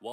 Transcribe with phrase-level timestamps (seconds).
[0.00, 0.12] 哇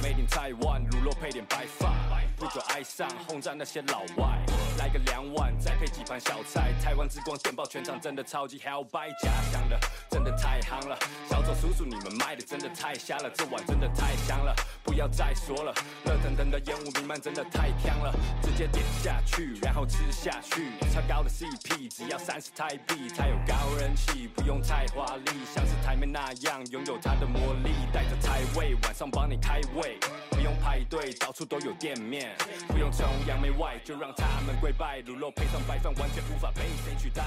[0.00, 1.92] ，Made in Taiwan，卤肉配点白饭，
[2.36, 4.38] 不久爱上轰炸那些老外，
[4.78, 9.78] 来个两碗，再配几盘小菜，台湾之光电爆全场，真的超级 hell by 家乡的
[10.10, 10.96] 真的太夯了，
[11.28, 14.54] 小丑叔叔你们卖的真的太瞎了，这碗真的太香了，
[14.94, 15.74] 不要再说了，
[16.04, 29.98] 热腾腾的烟雾弥漫，真的太香了，直接点下去，然后吃下去，超高的 CP，只要三十台币才有高人气，不用太华丽，像是台妹那样拥有它的魔力，带着台味，晚上帮你开胃，
[30.30, 32.30] 不用排队，到处都有店面，
[32.68, 37.24] 不用崇洋媚外，就让他们跪拜，卤肉配上白饭，完全无法被谁取代。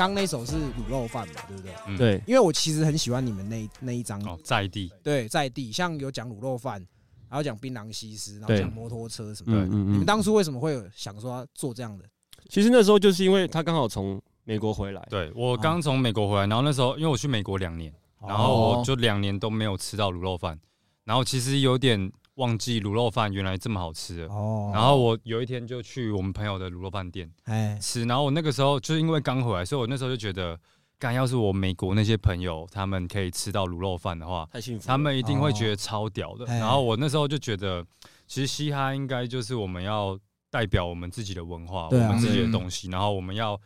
[0.00, 1.72] 刚那首是卤肉饭嘛，对不对？
[1.86, 6.80] 嗯对，因为我其实很喜欢你们那那一张，哦，在地，对，在地像有讲卤肉饭，
[7.28, 9.66] 然后讲槟榔西施，然后对讲摩托车什么的。
[9.66, 9.92] 嗯嗯嗯。
[9.92, 12.04] 你们当初为什么会有想说要做这样的？
[12.48, 17.92] 其实那时候就是因为他刚好从美国回来，对我刚从美国回来，然后那时候因为我去美国两年，
[18.26, 20.58] 然后我就两年都没有吃到卤肉饭，
[21.04, 22.10] 然后其实有点
[22.40, 24.32] 忘记卤肉饭原来这么好吃了。
[24.32, 30.58] 哦，然后我有一天就去我们朋友的卤肉饭店哎，吃，然后我那个时候就是因为刚回来，所以我那时候就觉得，
[30.98, 34.86] 干要是我美国那些朋友他们可以吃到卤肉饭的话，太幸福了。
[34.86, 36.46] 他们一定会觉得超屌的。
[36.46, 37.84] 哎然后我那时候就觉得，
[38.26, 40.18] 其实嘻哈应该就是我们要
[40.50, 43.60] 代表我们自己的文化，我对啊们自己的嗯东西，然后我们要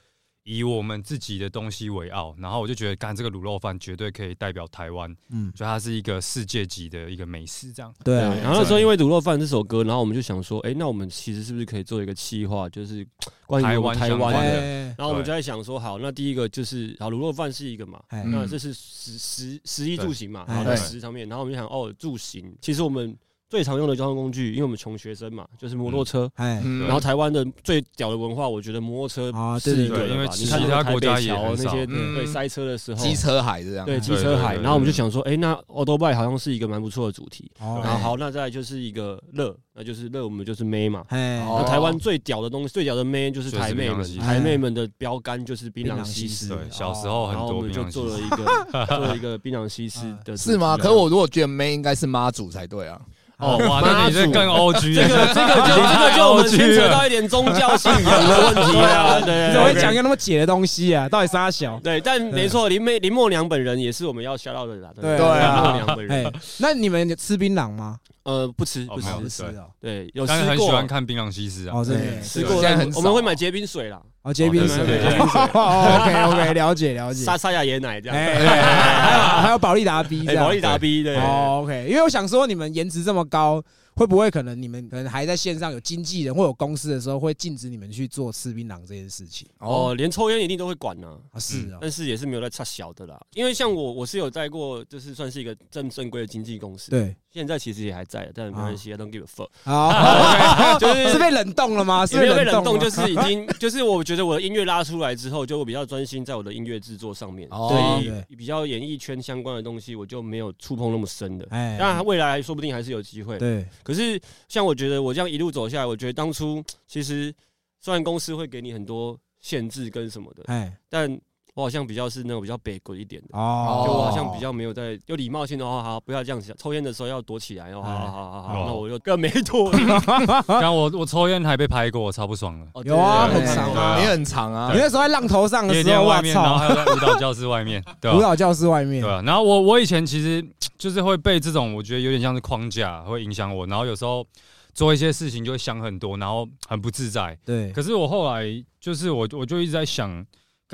[0.45, 2.35] 以我们自己的东西为傲。
[2.39, 7.93] 然后我就觉得，干这个卤肉饭绝对可以代表台湾，嗯，就它是一个世界级的一个美食，这样。
[8.05, 13.07] 对啊，，然后那时候因为《卤肉饭》这首歌，然后我们就想说，哎，那我们其实是不是可以做一个企划，就是
[13.47, 14.61] 关于台湾台湾的。
[14.61, 23.17] 哎然后我们就在想说，好，那第一个就是好，卤肉饭是一个嘛，哎那这是食食食衣住行嘛，对然后在对食上面，然后我们就想，哦，住行，其实我们
[23.55, 26.29] 最常用的交通工具，因为我们穷学生嘛，就是摩托车。
[26.35, 37.49] 哎，嗯然后台湾的最屌的文化，我觉得摩托车是一个对因为了吧你其他国家也台北桥很少那些嗯对塞车的时候，机车海这样，对机车海，然后我们就想说，哎，那 o o b i 好像是一个蛮不错的主题。
[37.61, 41.05] 哦然后好，那再来就是一个乐，那就是乐，我们就是妹嘛。
[41.11, 46.49] 哎，哦那台湾最屌的东西，最屌的妹就是就是台妹们台妹们的标杆就是槟榔西施。
[46.49, 50.77] 对，小时候很然后我们多就做了一个做了一个槟榔西施的，是吗？
[50.77, 53.01] 可我如果觉得妹应该是妈祖才对啊。
[53.39, 61.09] 哦，哇，那你是更 O G 这个这个就这个就我们牵扯到一点宗教信仰的问题 啊，对 你怎么会讲一个那么解的东西啊？
[61.09, 61.79] 到底啥小？
[61.83, 67.97] 对，但没错，林妹林默娘本人也是我们要 shout out 的啦，对林默娘本哎人，，那你们吃槟榔吗？
[68.25, 69.71] 呃，不吃哦不吃不吃哦。
[69.81, 74.79] 对，有刚吃过刚很喜欢，看槟榔西施啊哦，，对吃过，现在很少我们会买结冰水啦，哦，结冰哦水。
[74.79, 77.23] 对对对哦 OK OK，了解了解。
[77.23, 83.63] 沙沙雅椰奶这样， 还有还有保利达 B 这哎，样保利达 B 对，哦，OK，因为我想说，你们颜值这么高，
[83.95, 89.47] 会不会可能你们可能还在线上有经纪人或有公司的时候，会禁止你们去做吃槟榔这件事情？
[89.59, 91.09] 哦，连抽烟一定都会管呐。
[91.31, 102.07] 啊，是啊，但是也是没有在差小的啦，因为像我，我是有在过，就是算是一个正正规的经纪公司，，对，现在其实也还在，但没关系，I don't give a fuck，好， 就是是被冷冻了吗？
[102.07, 108.37] 是被冷冷冻，就是已经， 就是我觉得我的音乐拉出来之后，就我比较专心在我的音乐制作上面，哦所以对。
[108.37, 111.45] 比较演艺圈相关的东西，我就没有触碰那么深的。
[111.51, 111.77] 哎。
[111.77, 113.37] 当然，未来说不定还是有机会。
[113.39, 117.35] 对，可是，像我觉得我这样一路走下来，我觉得当初其实
[117.81, 121.21] 虽然公司会给你很多限制跟什么的，哎，但
[121.55, 123.29] 我好像比较是那种比较北鬼一点的。
[123.39, 126.57] 哦，就我好像比较没有在有礼貌性的话，好不要这样想。
[126.57, 129.71] 抽烟的时候要躲起来哦，好好好好好，哦那我就更没躲。
[130.61, 132.67] 然后我我抽烟还被拍过，我超不爽的。
[132.75, 138.19] 哦有啊对对对很长对你很长啊你，那时候在浪头上的夜时候，外面，然后操，还有在舞蹈教室外面，对吧？
[138.19, 140.45] 舞蹈教室外面对，啊，然后我我以前其实
[140.77, 144.27] 就是会被这种我觉得有点像是框架会影响我，然后有时候
[144.73, 147.39] 做一些事情就会想很多，然后很不自在。
[147.45, 148.45] 对，可是我后来
[148.81, 150.11] 就是我我就一直在想，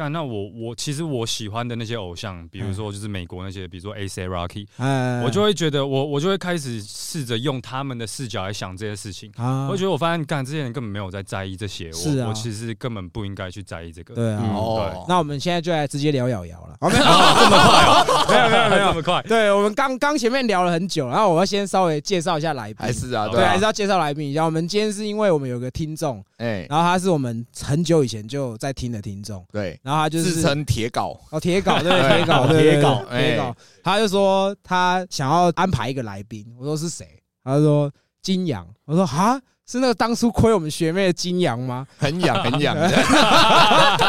[0.01, 9.31] 干那我我其实我喜欢的那些偶像，比如说就是美国那些，比如说 A C Rocky，哎，我就会觉得我我就会开始试着用他们的视角来想这些事情。
[9.37, 14.15] 啊我觉得我发现干这些人根本没有在在意这些，我我其实根本不应该去在意这个。
[14.15, 14.41] 对啊。
[14.43, 16.79] 嗯哦，那我们现在就来直接聊瑶瑶了。
[16.89, 19.23] 没有这么快哦， 没有没有没有这么快。
[19.25, 24.45] 对，我们刚刚前面聊了很久，然后我要先稍微介绍一下来宾，还是啊，对还是要介绍来宾一下。
[24.45, 33.55] 我们今天是因为我们有个听众，哎，然后他是我们很久以前就在听的听众，对，然后他就是自称铁镐，哦铁镐，对对铁镐，对铁稿对对铁稿哎。
[33.83, 37.21] 他就说他想要安排一个来宾，我说是谁？
[37.43, 37.91] 他说
[38.23, 39.41] 金阳，我说哈。
[39.67, 41.87] 是那个当初亏我们学妹的金阳吗？
[41.97, 42.89] 很痒很痒 的，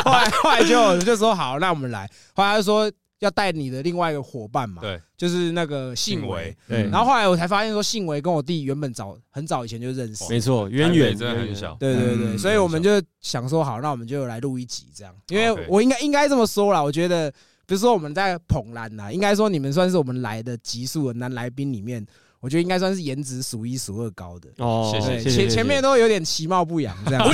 [0.03, 2.09] 后来后来就就说好，那我们来。
[2.33, 2.91] 后来他就说
[3.21, 6.55] 要带你的另外一个伙伴嘛，对，就是那个信维。
[6.67, 17.31] 对然后后来我才发现说，信维跟我弟原本早很早以前就认识，没错，渊台源真的很小，对对对，嗯所以我们就想说，好，那我们就来录一集这样，因为我应该应该这么说啦，我觉得
[17.67, 22.03] 比如说我们在捧兰呐，应该说你们算是我们来的集数的男来宾里面，
[22.41, 24.49] 我觉得应该算是颜值数一数二高的。
[24.57, 27.23] 哦，谢谢，前前面都有点其貌不扬这样。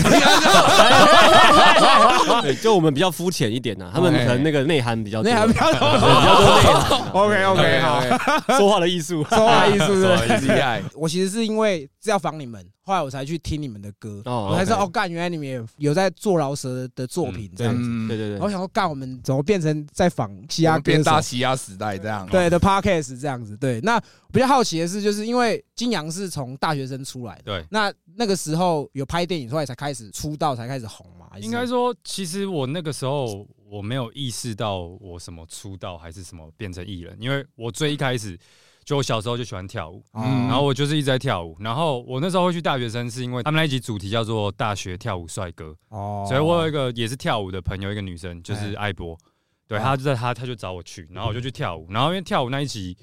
[2.41, 8.03] 对，就我们比较肤浅一点呐，他们可能那个内涵比较多那还比较多比较多内涵啊 OK OK 好，
[8.59, 9.23] 说话的艺术。
[9.29, 10.07] 说话艺术是？
[10.45, 17.81] 厉害， 我其实是因为是要防你们，后来我才去听你们的歌，哦我才知道哦，干，原来你们也有在做饶舌的作品这样子。
[17.83, 23.57] 嗯对对对，我想说，干，我们怎么变成在仿西我们变大嘻哈时代这样，对的 podcast 这样子。
[23.57, 23.99] 对，那
[24.31, 27.65] 比较好奇的是，就是因为金阳是从大学生出来的，对。
[27.69, 31.37] 那那个时候有拍电影，后来才开始出道，才开始红嘛？
[31.39, 38.39] 应该说，其实我那个时候我没有意识到我什么出道还是什么变成艺人，因为我最一开始
[38.87, 46.25] 就我小时候就喜欢跳舞，然后我就是一直在跳舞，然后我那时候会去大学生，是因为他们那一集主题叫做大学跳舞帅哥，哦。
[46.25, 49.17] 所以我有一个也是跳舞的朋友，一个女生就是艾博，
[49.67, 49.81] 对，哦。
[49.83, 52.97] 她就在她她就找我去，然后我就去跳舞，然后因为跳舞那一集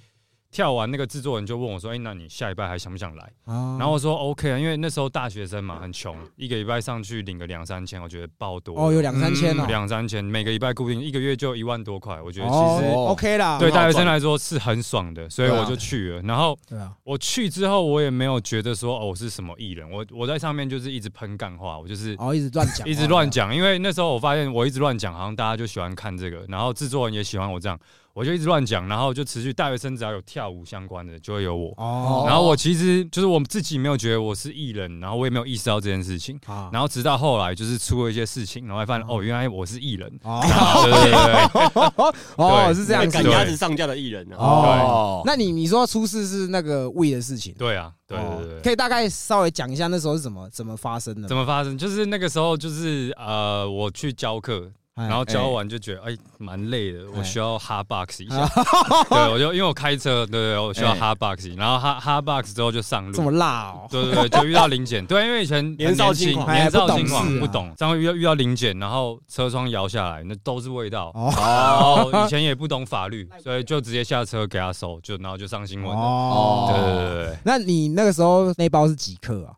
[0.55, 8.79] 跳完，那个制作人就问我说：“哎，那你下礼拜还想不想来？”然然后我说 OK 啊，因为那时候大学生嘛，很穷，一个礼拜上去领个两三千，我觉得爆多。
[8.79, 16.23] 哦有两三千哦，两三千，每个礼拜固定一个月就一万多块，我觉得其哦实 OK 啦，对大学生来说是很爽的，所以我就去了。
[16.23, 16.57] 然后
[17.03, 27.77] 我去之后，我也没有觉得说哦我是什么艺人，我我在上面就是一直喷干话，我就是哦一直乱讲，一直乱，讲，因为那时候我发现我一直乱讲，好像大家就喜欢看这个，然后制作人也喜欢我这样，
[28.15, 31.75] 我就一直乱讲，然后就持续大学生只要有跳舞相关的就会有我。
[31.77, 36.39] 哦，然后我其实就是我自己没有觉得我是艺人，然后我也没有意识到这件事情。
[36.47, 40.09] 啊然后直到后来就是出了一些事情，然后才发现哦，原来我是艺人。
[40.23, 40.41] 哦
[40.85, 44.37] 对对对对， 哦是这样子赶鸭子上架的艺人啊。
[44.39, 48.63] 哦，那你你说出事是那个 We 的事情，对啊，对哦对对对。
[48.63, 51.27] 可以大概稍微讲一下那时候是怎么怎么发生的？
[51.27, 51.77] 怎么发生？
[51.77, 58.47] 就是那个时候，就是呃，我去教课，哎然后教完就觉得哎蛮累的，我哎需要 hard box 一下。
[59.11, 63.39] 对，我就因为我开车，对对，我需要哎 hard box，然后 hard hard box 之后就上路这么路。
[63.39, 63.89] 辣哦？
[63.91, 71.11] 对对对，就遇到零检，对，因为以前年少轻轻，狂年少轻狂不懂，这样遇到遇到零检，然后车窗摇下来，那都是味道。
[71.15, 76.01] 哦以前也不懂法律， 所以就直接下车给他收，就然后就上新闻了。
[76.01, 79.55] 哦对对对对，那你那个时候那包是几克啊？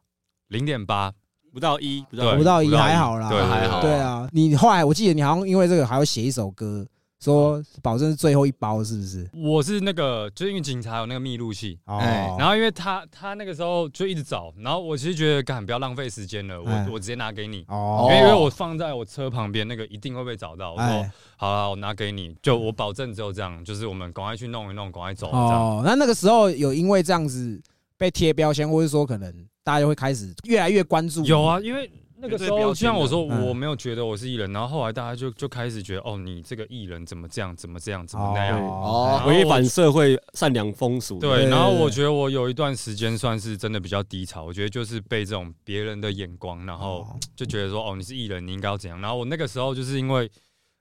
[0.48, 1.12] 零点八，
[1.56, 3.30] 不到一，不到，不到一还好啦。
[3.30, 3.80] 对对还好。
[3.80, 6.86] 对啊，你后来我记得你好像因为这个还要写一首歌，
[7.18, 9.26] 说保证是最后一包，是不是？
[9.32, 11.96] 我是那个，就是因为警察有那个密录器，哦。
[11.96, 16.86] 哎，然后因为他他那个时候就一直找，然后我其实觉得干不要浪费时间了，哎。
[16.86, 18.06] 我我直接拿给你，哦。
[18.10, 20.72] 因为因为我放在我车旁边，那个一定会被找到。
[20.72, 21.10] 我说哎。
[21.38, 25.30] 好了，我拿给你，就我保证只有这样，就是我们赶快去弄一弄，赶快走。
[25.30, 27.58] 哦，那那个时候有因为这样子
[27.96, 29.32] 被贴标签，或者说可能
[29.66, 31.24] 大家就会开始越来越关注。
[31.24, 39.26] 有啊，因为那个时候就像我说，嗯我没有觉得我是艺人，然后后来大家就就开始觉得，哦，你这个艺人怎么这样，怎么这样，怎么那样。
[39.26, 41.18] 违反社会善良风俗。
[41.18, 49.00] 对，然后我觉得我有一段时间算是真的比较低潮，我觉得就是被这种别人的眼光，然后哦就觉得说，哦，你是艺人，你应该要怎样。
[49.00, 50.30] 然后我那个时候就是因为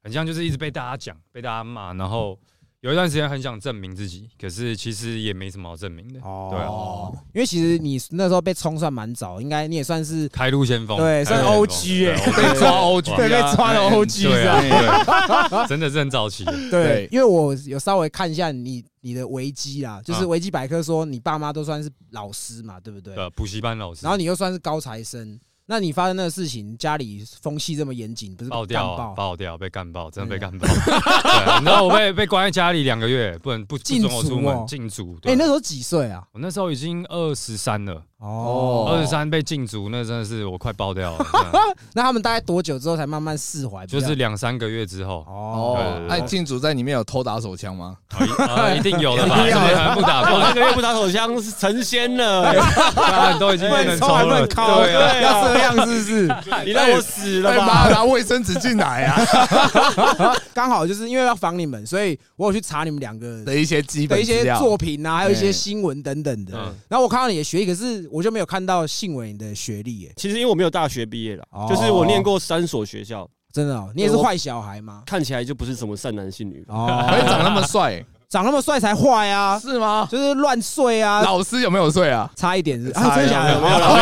[0.04, 2.40] 很像就是一直被大家讲，被大家骂，然后
[2.86, 6.20] 有一段时间很想证明自己，可是其实也没什么好证明的。
[6.22, 6.50] 哦。
[6.52, 7.26] 对啊。
[7.34, 14.46] 因为其实你那时候被冲算蛮早，应该你也算是开路先锋，对算 OG 欸对被抓 OG 啊 对被抓了 OG 对是
[15.50, 15.66] 吧？
[15.68, 16.46] 真的是很早期。
[16.46, 23.16] 对对，因为我有稍微看一下你你的维基啊，就是嗯维基百科说你爸妈都算是老师嘛，对不对？
[23.16, 29.14] 呃，补习班老师，然后你又算是高材生，那你发生那个事情，家里风气这么严谨，不是爆掉啊，爆？
[29.16, 30.68] 爆掉，被干爆，真的被干爆。
[30.68, 35.16] 对，你知道我被被关在家里两个月，不能不准我出门，禁足。
[35.18, 36.24] 哎、对那时候几岁啊？
[36.34, 41.26] 我那时候已经二十三了，哦，二十三被禁足，那真的是我快爆掉了。
[41.94, 43.86] 那他们大概多久之后才慢慢释怀？
[43.86, 47.98] 就是两三个月之后，哦，对对，对哎，禁足在里面有偷打手枪吗？
[48.48, 49.46] 啊一定有的吧？
[49.46, 50.54] 一定有怎么不打我那？
[50.56, 52.54] 个月不打手枪是成仙了，
[53.38, 56.36] 都已经不能抽了，对啊，要这样是不是？
[56.66, 57.90] 你让我死了吧？
[57.90, 66.54] 拿卫生纸进来啊刚好就是因为要防你们，所以我有去查你们两个的一些基本的一些作品啊，还有一些哎新闻等等的。
[66.56, 75.04] 嗯然后我看到你的学历，可是我就没有看到信伟的学历耶，其实因为我没有大学毕业了哦，就是我念过三所学校，真的哦，你也是坏小孩吗？
[75.06, 76.64] 看起来就不是什么善男信女。
[76.68, 80.08] 哦， 可以长那么帅，长那么帅才坏啊，是吗？
[80.12, 82.30] 就是乱睡啊，老师有没有睡啊？
[82.36, 83.62] 差一点是，差啊，真的假的？
[83.62, 83.98] 没有了，没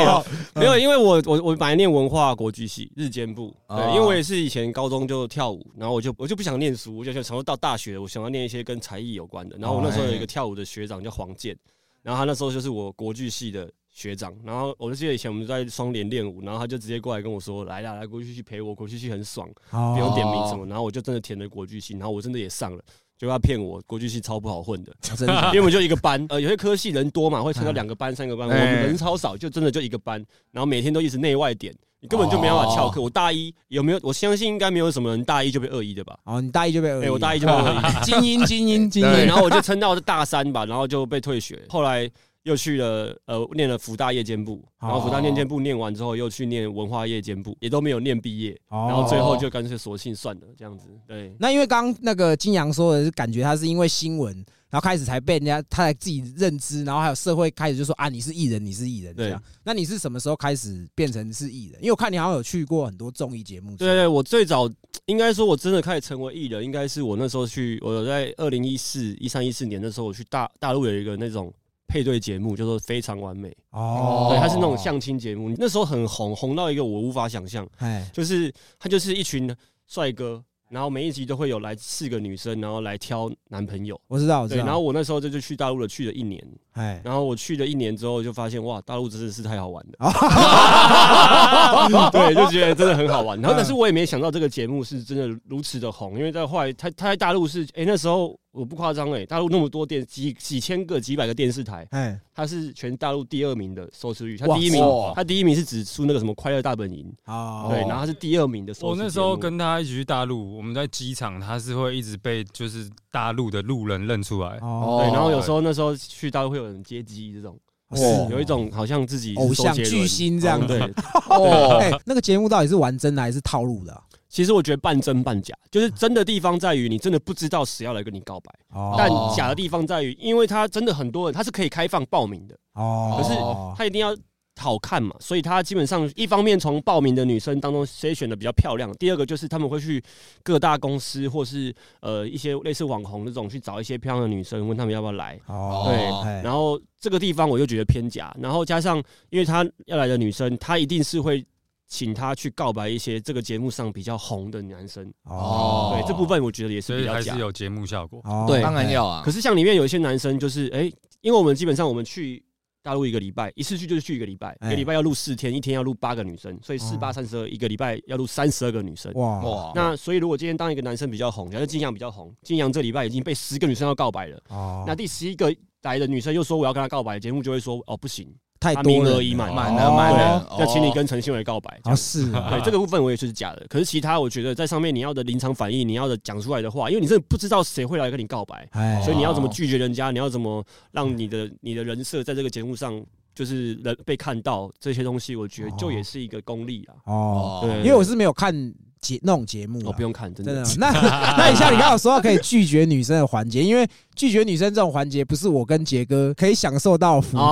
[0.00, 3.90] 有了，哎 没有，因为我我我本来念文化国剧系日间部，对，哦。
[3.94, 11.56] 因为我也是以前高中就跳舞，然后我就我就不想念书，我就想说到大学我想要念一些跟才艺有关的，然后我那时候有一个跳舞的学长叫黄健，
[12.02, 13.70] 然后他那时候就是我国剧系的。
[13.94, 22.82] 学长，然后我就记得以前我们在双联练舞，然后他就直接过来跟我说：“来啦，来国剧系陪我，国剧系很爽，不不用点名什么。”然后我就真的填了国剧系，然后我真的也上了，
[23.22, 33.00] 结果他骗我，国剧系超不好混的， 真的 因为我们就一个班，呃，有些科系人多嘛，会分到两个班、三个班，我哎们人超少，就真的就一个班，然后每天都一直内外点，你根本就没办法翘课。
[33.00, 34.00] 我大一有没有？
[34.02, 36.18] 我相信应该没有什么人大一就被恶意的吧？
[36.24, 42.10] 哦，你大一就被恶意哎，我大一就 被恶意，精英精英精，英，然后我就撑到大三吧，然后就被退学，后来。
[42.44, 50.88] 又去了呃，念了福大夜间部，然后福大夜间部念完之后，又去念文化夜间部，也都没有念毕业，然然后最后就干脆索性算了这样子。
[51.06, 54.34] 对，那因为刚刚那个金阳说的是，感觉他是因为新闻，
[54.70, 59.42] 然后开始才被人家他才自己认知，然后还有社会开始就说啊，你是艺人，你是艺人这对样。
[59.62, 61.78] 那你是什么时候开始变成是艺人？
[61.80, 63.76] 因为我看你好像有去过很多综艺节目。
[63.76, 64.68] 对对，我最早
[65.06, 71.52] 应该说，我真的开始成为艺人，应该是我那时候去，我有在二零一四、一三、一四年的时候，我去大大陆有一个那种
[71.92, 79.54] 配对节目，叫做《非常完美》，哦，对，它是那种相亲节目，那时候很红，红到一个我无法想象，哎，就是它就是一群
[79.86, 80.42] 帅哥。
[80.70, 84.00] 然后每一集都会有来四个女生，然后来挑男朋友。
[84.08, 84.64] 我知道，我知对，道。
[84.64, 86.42] 然后我那时候就就去大陆了，去了一年。
[86.72, 90.12] 哎，然后我去了一年之后，就发现哇，大陆真的是太好玩了。
[92.10, 93.40] 对，就觉得真的很好玩。
[93.40, 104.82] 然后，但是我也没想到这个节目是真的如此的红，因为在后来，他他在大陆是，哎，那时候我不夸张，哎，大陆那么多电几几千个、几百个电视台，哎，他是全大陆第二名的收视率，他第一名，
[105.14, 108.86] 他第一名是指出那个什么《快乐大本营》，哦，对，然后他是第二名的收视。
[108.86, 114.58] 我那时候跟他一起去大陆，我们在机场，他是会一直被就是大陆的路人认出来。
[114.60, 117.58] 哦，对，然后有时候那时候去大陆会有人接机这种，
[117.94, 120.80] 是有一种好像自己偶像巨星这样对，
[121.28, 124.02] 哦，哎，那个节目到底是玩真的还是套路的啊？
[124.28, 133.38] 其实我觉得半真半假，就是真的地方在于你真的不知道谁要来跟你告白，哦但假的地方在于，因为他真的很多人他是可以开放报名的，哦，可是
[133.76, 134.16] 他一定要
[134.60, 140.02] 好看嘛，所以他基本上一方面从报名的女生当中筛选的比较漂亮，第二个就是他们会去
[140.42, 145.38] 各大公司或是呃一些类似网红那种去找一些漂亮的女生，问他们要不要来。
[145.46, 151.44] 哦，对哎然后这个地方我又觉得偏假，然后加上因为他要来的女生，他一定是会
[151.88, 157.32] 请他去告白一些这个节目上比较红的男生，哦，对这部分我觉得也是比较假。
[157.32, 158.20] 还是有节目效果。
[158.24, 159.32] 哦对当然要啊可。
[159.32, 160.92] 是像里面有一些男生，就是哎、
[161.22, 162.42] 因为我们基本上我们去
[162.82, 164.68] 大陆一个礼拜，一次去就是去一个礼拜，哎。
[164.68, 169.12] 一个礼拜要录四天，一天要录八个女生，所以四八三十二，一个礼拜要录三十二个女生。
[169.14, 169.40] 哇。
[169.40, 178.28] 哇，那所以如果今天当一个男生比较红，假设金阳比较红，金阳这礼拜已经被十个女生要告白了，哦，那第十一个来的女生又说我要跟他告白，节目就会说哦不行，
[178.62, 180.46] 太他名多了额已满，满了满了。
[180.56, 181.70] 对，要请你跟陈信伟告白。
[181.82, 182.50] 这哦样是啊。
[182.50, 193.04] 对这个部分我也是假的，可是其他我觉得在上面你要的临场反应，你要的讲出来的话，因为你真的不知道谁会来跟你告白，哎，所以你要怎么拒绝人家，你要怎么让你的你的人设在这个节目上
[193.34, 196.94] 就是人被看到这些东西，我觉得就也是一个功力啊。
[197.06, 198.54] 哦，对，因为我是没有看
[199.00, 200.62] 节那种节目啊，我不用看，真的。
[200.78, 200.90] 那
[201.36, 207.42] 那你像你刚刚有说到可以拒绝女生的环节，因为拒绝女生这种环节不是我跟杰哥可以享受到福利。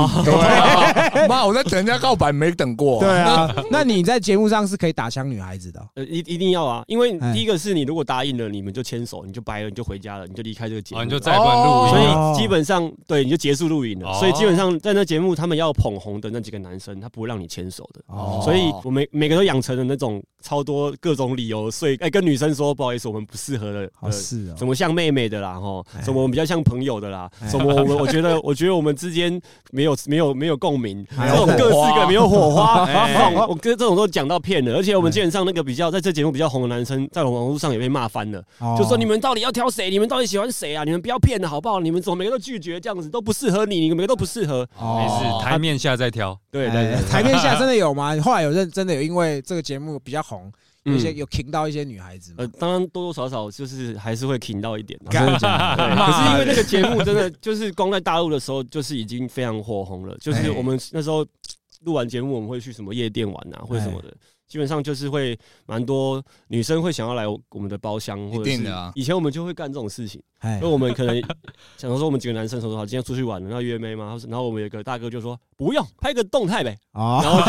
[1.28, 3.00] 妈，我在等人家告白，没等过。
[3.00, 5.88] 对啊，那你在节目上是可以打枪女孩子的哦。
[5.94, 14.10] 呃，一一定要啊，因为哎第一个是你如果答应了，你们就牵手，你就掰了，你就回家了，你就离开这个节目你就再也不能录所以基本上对你就结束录影了。
[14.10, 18.02] 哦所以基本上在那节目，他们要捧红的那几个男生，他不会让你牵手的。
[18.06, 23.90] 哦所以我每每个都养成了那种超多各种理由，所以哎、跟女生说不好意思，我们不适合的。
[24.12, 29.40] 是啊什么像妹妹的啦，吼哎，什么我们比较像朋友的啦，哎什么我们我觉得我觉得我们之间
[29.70, 32.84] 没有没有没有共鸣，哎这种各式各没有火花，
[33.46, 39.88] 我跟这种都讲到骗了，而且我们基本上那个比较在这节目比较红的男生，在网络上也被骂翻了，哦就说你们到底要挑谁？
[39.90, 40.82] 你们到底喜欢谁啊？
[40.82, 41.78] 你们不要骗了好不好？
[41.78, 44.66] 你们怎么每个都拒绝这样子，都不适合你，你们每个都不适合。
[44.76, 46.36] 哦没事，台面下再挑。
[46.50, 48.16] 对对台面下真的有吗？
[48.20, 50.50] 后来有认真的有因为这个节目比较红，
[50.84, 52.46] 有一些嗯有停到一些女孩子吗呃，？
[52.58, 55.10] 当然多多少少就是还是会停到一点啊。
[55.10, 55.86] 真的假的？
[55.86, 60.16] 对， 可是因为那个节目真的就是光在大陆的时候，就是已经非常火红了。
[60.18, 61.26] 就是哎我们那时候
[61.82, 64.14] 录完节目，我们会去什么夜店玩啊，或者什么的。
[64.50, 71.16] 基本上就是会蛮多女生会想要来我们的包厢，或者是一定的啊以前我们就会干这种事情，哎因为我们可能
[71.78, 74.18] 想说我们几个男生说好今天出去玩然后约妹嘛？
[74.28, 77.40] 然后我们有个大哥就说不用，拍个动态呗，哦，然后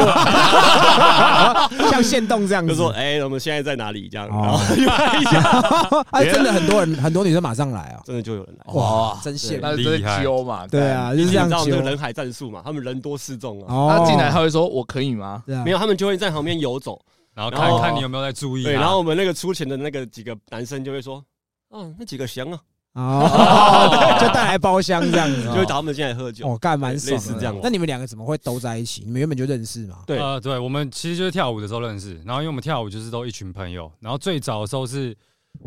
[1.76, 5.42] 就 像现动这样，就说哎、我们现在在哪里这样，哦然后就拍一下，
[6.12, 8.74] 哎， 真的很多人很多女生马上来啊，真的就有人来。
[8.76, 9.60] 哇，真羡慕。
[9.64, 10.68] 那这厉害是揪嘛？
[10.68, 12.62] 对啊，就是这样你知道人海战术嘛？
[12.64, 15.42] 他们人多势众啊，哦他进来他会说我可以吗？
[15.66, 16.91] 没有，他们就会在旁边游走。
[17.34, 18.66] 然后看看你有没有在注意啊。
[18.66, 21.24] 对，然后我们那个出钱的那个几个男生就会说，
[21.72, 22.60] 嗯，那几个香啊，
[22.94, 26.46] 哦， 就带来包厢这样子，就会找他们进来喝酒。
[26.48, 29.04] 哦，干蛮类爽的这样那你们两个怎么会都在一起？
[29.06, 30.00] 你们原本就认识吗？
[30.06, 35.16] 对呃，对，我们其实就是跳舞的时候认识，然后因为我们跳舞就是都一群朋友，然后最早的时候是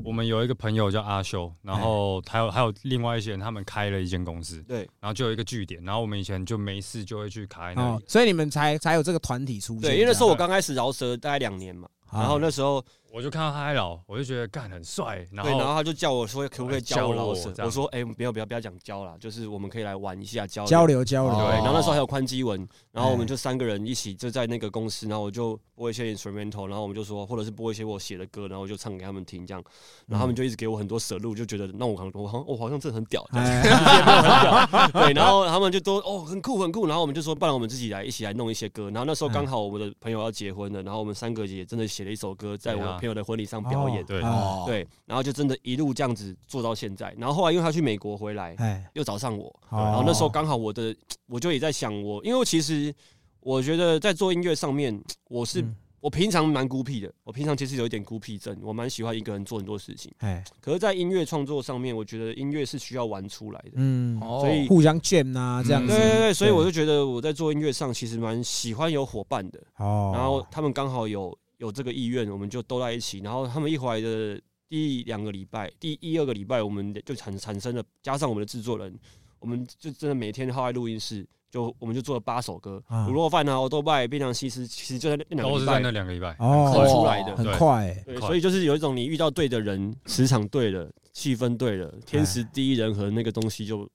[0.02, 9.82] 我们有一个朋友叫阿修，然后还有还有另外一些人，他们开了一间公司，对然后就有一个据点，然后我们以前就没事就会去卡在那里，，哦所以你们才才有这个团体出现。
[9.82, 12.84] 对，因为那时候我刚开始饶舌大概两年嘛，然后那时候
[13.14, 21.04] 我就看到他还老，我就觉得干很帅，然后，然后后他就叫我说可不可以教我我说哎，不要不要不要讲教啦，就是我们可以来玩一下交交流。
[21.04, 29.62] 交流，对，哦然后那时候还有宽基文，然后我们哎就三个人一起就在那个公司，然后我就播一些 instrumental，然后我们就说，或者是播一些我写的歌，然后我就唱给他们听，这样，
[30.08, 33.24] 然后他们就一直给我很多舍路，就觉得那我好像我好像我好像真的很屌，
[34.92, 44.22] 对，然后他们就都哦很酷很酷，然后我们就说，不然我们自己来一起来弄一些歌，然后那时候刚好我们的朋友要结婚了，然后我们三个也真的写了一首歌，在我朋友的婚礼上表演，对。
[44.22, 49.78] 哦，对，然后就真的一路这样子做到现在，然后后来因为他去美国回来，哎，又找上我，哦。
[49.78, 50.96] 然后那时候刚好我的
[51.28, 52.94] 我就也在想我，因为其实
[53.40, 55.76] 我觉得在做音乐上面，我是、嗯。
[56.04, 60.12] 我平常蛮孤僻的，我平常其实有一点孤僻症，我蛮喜欢一个人做很多事情。
[60.18, 63.70] 哎，可是，在音乐创作上面，我觉得音乐是需要玩出来的。
[63.76, 64.40] 嗯，哦。
[64.40, 71.34] 所以互相 jam 啊，这样子，对对对，所以我就觉得我在做音乐上其实蛮喜欢有伙伴的，哦，然后他们刚好有
[71.64, 73.20] 有这个意愿，我们就都在一起。
[73.20, 78.94] 然后他们一回来的第两个礼拜，第一二个礼拜，我们就产产生了，加上我们的制作人，
[79.38, 85.90] 我们就真的每天耗在录音室，就我们就做了八首歌，啊卤肉饭啊、欧豆拜、槟榔西施，其实就在那两个礼拜都是在那。
[85.90, 93.88] 两个礼拜，出来的很快欸，对，所以就是有一种你遇到对的人，磁场对了，气氛对了，天时地利人和，那个东西就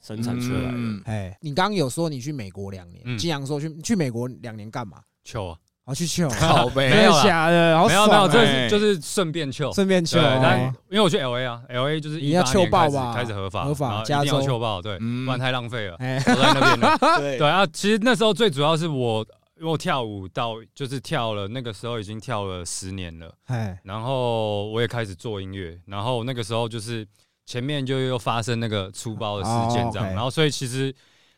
[0.00, 0.72] 生产出来了。
[0.74, 5.02] 嗯哎，你刚刚有说你去美国两年，嗯金阳说去去美国两年干嘛？
[5.24, 7.24] 秋啊，哦，去秀， 靠背没有啦。
[7.24, 7.76] 假的？
[7.76, 9.72] 好没有没有，爽这欸是就是顺便秋。
[9.72, 14.46] 顺便秀对，，但哦因为我去 L A 啊，L A 就是一八年开始开始合法，合法加一定要州。
[14.46, 15.26] 秋报，对，嗯。
[15.26, 16.98] 不然太浪费了，我，在那边的。
[17.18, 17.38] 对。
[17.38, 19.26] 对啊，其实那时候最主要是我，
[19.58, 27.04] 因为我跳舞到就是跳了，那个时候已经跳了十年了，哎，然后我也开始做音乐，然后那个时候就是
[27.44, 30.94] 前面就又发生那个粗暴的事件这样，然后所以其实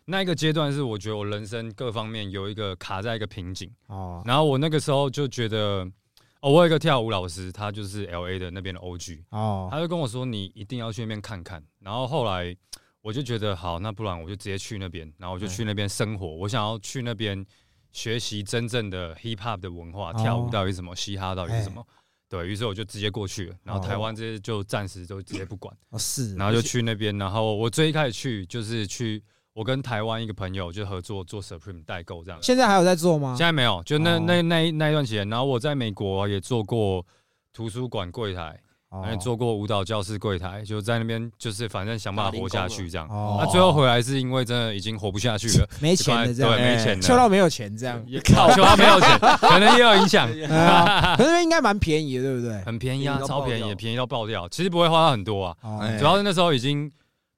[0.07, 5.91] 那一个阶段是我觉得我人生各方面有一个卡在一个瓶颈，哦，然后我那个时候就觉得。
[6.41, 11.65] 哦，我有一个跳舞老师，他就是 L A 的那边的 O G，哦，他就跟我说你一定要去那边看看。
[11.81, 12.55] 然后后来
[13.01, 16.27] 我就觉得好，那不然我就直接去那边，然后我就去那边生活。
[16.27, 17.43] 我想要去那边
[17.93, 21.83] 学习真正的 hip hop 的文化，哦跳舞到底是什么，嘻哈到底是什么。
[22.29, 23.57] 对于是，我就直接过去了。
[23.63, 27.17] 然后哦台湾这些就暂时就直接不管，哦是，然后就去那边。
[27.17, 32.39] 然后我最一开始去就是去，我跟台湾一个朋友就合作做 Supreme 代购这样。
[32.43, 33.47] 现在还有在做吗现？
[33.47, 35.29] 在没有，就那哦那那一那一段时间。
[35.31, 37.07] 然后我在美国也做过
[37.53, 38.59] 图书馆柜台。
[38.91, 43.09] 哦还做过舞蹈教室柜台，就在那边，就是反正想办法活下去这样。
[43.09, 50.29] 哦那最后回来是因为真的已经活不下去了， 没钱的这对，样，没钱秀了，到没有钱这样，也靠，就他没有钱， 可能也有影响。
[50.29, 52.63] 可是那边应该蛮便宜的，对不对？
[52.63, 54.49] 很便宜啊超便宜，便宜到爆掉。
[54.49, 55.57] 其实不会花到很多啊，
[55.99, 56.89] 主要是那时候已经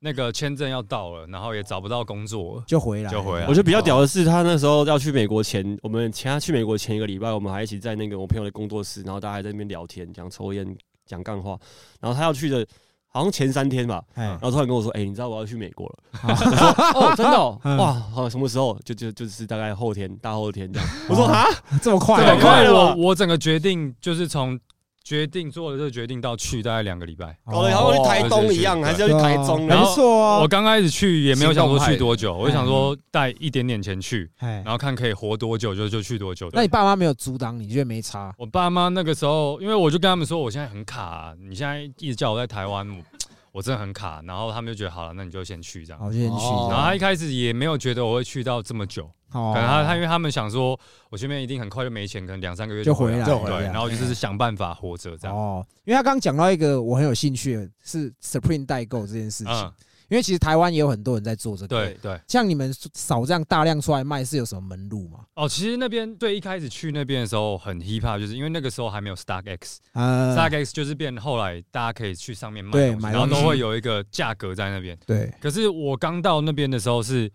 [0.01, 2.65] 那个签证要到了，然后也找不到工作了。
[2.67, 10.67] 就回来，就回来我觉得比较屌的是，他那时候要去美国前，我们前他去美国前一个礼拜，我们还一起在那个我朋友的工作室，然后大家还在那边聊天，讲抽烟，
[11.07, 11.59] 讲干话。
[12.01, 12.67] 然后他要去的，
[13.09, 16.69] 好像前三天吧，哎然，后突然跟我说：“哎、你知道我要去美国了？”好 我说：
[17.01, 18.79] “哦，真的、哇，好，什么时候？
[18.85, 20.89] 就就就是大概后天，大后天这样。
[21.09, 21.47] ”我说：“啊，
[21.83, 24.59] 这么快对，啊，太快了我我整个决定就是从
[25.07, 27.39] 决定做了这个决定到去大概两个礼拜。
[27.45, 36.51] 搞得好像去台东一样，哦还是要去台中？”没错啊我，刚开始去也没有想说去多久，我就想说带一点点钱去，哎然，后看可以活多久就就去多久。
[36.53, 38.35] 那你爸妈没有阻挡你，觉得没差？
[38.37, 42.97] 我爸妈那个时候，因为我就跟他们说，我现在很卡、啊你现在一直叫我在台湾，我
[43.53, 44.21] 我真的很卡。
[44.27, 46.01] 然后他们就觉得好了，那你就先去这样。
[46.01, 46.29] 好，先去。
[46.29, 50.79] 哦然后他一开始也没有觉得我会去到这么久，哦可能他他因为他们想说，
[51.11, 55.37] 我这边一定很快就没钱，可能两三个月就回回来对，就回来然后就是想办法活着这样。
[55.37, 59.73] 哦，因为他刚刚讲到一个我很有兴趣的是 Supreme 代购这件事情，嗯，
[60.09, 61.69] 因为其实台湾也有很多人在做这个。
[61.69, 62.21] 对对。
[62.29, 65.21] 像你们少这样大量出来卖，是有什么门路吗？
[65.35, 74.97] 哦，其实那边对一开始去那边的时候很 hip hop，就是因为那个时候还没有 Stock X，Stock 呃，X 就是变后来大家可以去上面卖然后都会有一个价格在那边。
[75.07, 77.31] 对，可是我刚到那边的时候是，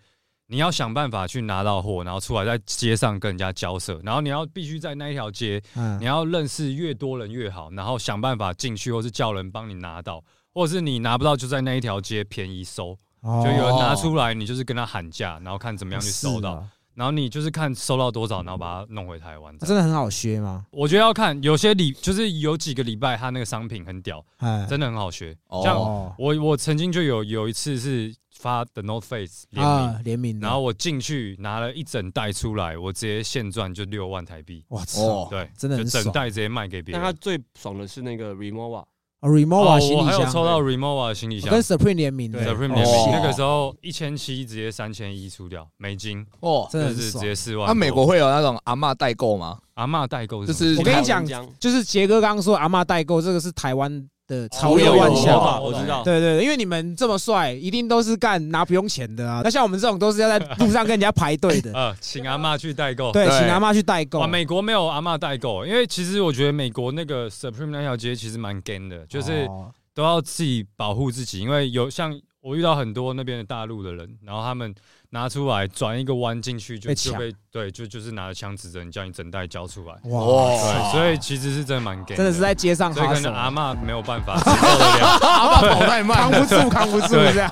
[0.52, 5.98] 你要想办法去拿到货，然后出来在街上跟人家交涉，然后你要必须在那一条街，嗯。
[5.98, 10.22] 你，要认识越多人越好，然后想办法进去，或是叫人帮你拿到，
[10.54, 19.56] 或者是你拿不到就在那一条街便宜收，就就有人拿出来，你就是跟他喊价，然后看怎么样去收到，啊然后你就是看收到多少，然后把它弄回台湾。
[19.60, 20.66] 那真的很好学吗？
[20.72, 25.36] 我觉得要看有些礼，就是有几个礼拜，他那个商品很屌，哎，真的很好学。
[25.48, 37.02] 哦像哦我我曾经就有有一次是发 The North Face 联名，啊，联名的，然后我进去拿了一整袋出来，我直接现赚就六万台币，哇操哦，对，真的很爽整袋直接卖给别人。
[37.02, 38.84] 那他最爽的是那个 Remova，
[39.30, 41.50] ，Remova 哦行李箱我还有抽到 Remova 的行李箱。
[41.50, 47.36] 跟 Supreme 联名的，Supreme 哦联名，那个时候一千七直接三千一出掉美金，哦，真的是直接。
[47.36, 47.74] 四万那。
[47.74, 49.60] 美国会有那种阿嬷代购吗？
[49.76, 56.04] 阿嬷代购就是我跟你讲讲，就是杰哥刚刚说阿嬷代购，这个是台湾的超越有有有万我知道。
[56.04, 59.42] 对对对，因为你们这么帅，一定都是干拿不用钱的啊。
[59.44, 63.12] 那像我们这种都是要在路上跟人家排队的，呃， 请阿妈去代购。
[63.12, 64.28] 对，对请阿妈去代购哇，。
[64.28, 74.74] 美国没有阿妈代购，因为其实我觉得美国那个 Supreme 那条街其实蛮 gay 的，就是哦都要自己保护自己，因为有像我遇到很多那边的大陆的人，然后他们
[75.14, 79.94] 拿出来转一个弯进去就被就被对就就是拿着枪指着你，叫你整袋交出来。
[80.10, 85.20] 哇，对，所以其实是真的蛮 gay，真的是在街上所以可，能阿妈没有办法承受得了。
[85.28, 87.34] 阿妈跑太慢扛不住，扛不住对。
[87.34, 87.52] 这样。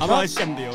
[0.00, 0.72] 阿妈像流。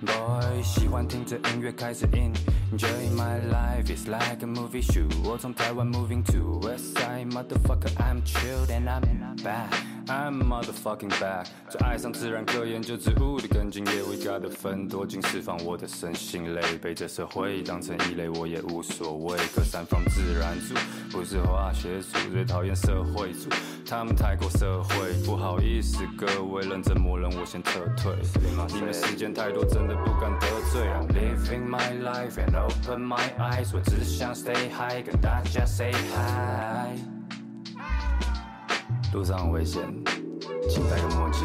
[0.00, 5.12] Boy, 喜欢听着音乐开始 enjoy my life, it's like a movie shoot。
[5.24, 9.02] 我从台湾 moving to West Side, motherfucker I'm chilled and I'm
[9.42, 9.72] back,
[10.06, 11.46] I'm motherfucking back。
[11.68, 19.36] 最爱上自然科研究植物的根茎叶，We got 分多精释放我的身心累，被这社会当成异类我也无所谓。
[19.52, 20.74] 可三方自然组，
[21.10, 23.48] 不是化学组，最讨厌社会组，
[23.84, 28.14] 他们太过社会，不好意思各位认真默认我先撤退。
[28.68, 30.86] 你们时间太多，真的不敢得罪。
[30.86, 36.98] I'm living my life and open my eyes，我只想 stay high，跟大家 say hi。
[39.14, 39.82] 路上很危险，
[40.68, 41.42] 请戴个墨镜。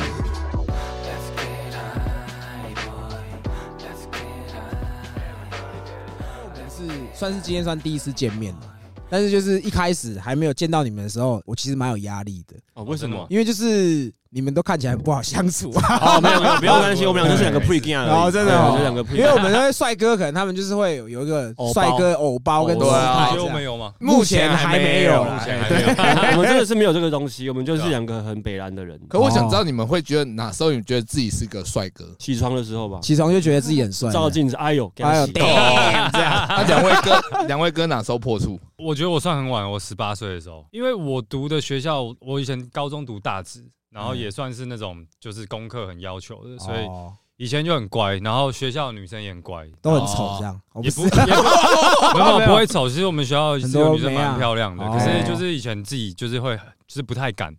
[7.14, 8.68] 算是今天算第一次见面的，
[9.10, 13.26] 但是就是一开始还没有见到你们的时候，我其实蛮有压力的，哦，为什么？
[13.30, 16.00] 因为就是你们都看起来不好相处啊。
[16.02, 18.10] 哦，没有没有，不要担心，我们俩就是两个 pre 而已。
[18.10, 19.16] 哦真的哦对就两个 pre。
[19.16, 23.94] 因为我们那些帅哥，可能他们就是会有有一个帅哥偶包跟姿态这样们有吗？
[24.00, 25.88] 目前还没有，目前还没有。
[26.34, 29.00] 我们真的是没有这个东西，我们就是两个很北蓝的人。
[29.08, 32.06] 可我想知道你们会觉得哪时候你觉得自己是个帅哥？
[32.18, 36.48] 起床的时候吧，起床就觉得自己很帅，照镜子，哎呦，哎呦这样。
[36.50, 38.60] 那两位哥，两位哥哪时候破处？
[38.78, 47.14] 我觉得我算很晚，我十八岁的时候，因为我读的学校，我以前高中读大职，然后也算是那种就是功课很要求的，所以哦。
[47.38, 51.10] 以前就很乖，然后学校的女生也很乖，都很丑这样，我也不也
[52.14, 56.56] 不没有不会丑，其实我们学校是有女生蛮漂亮的，哦可是就是以前自己就是会
[56.88, 57.54] 就是不太敢，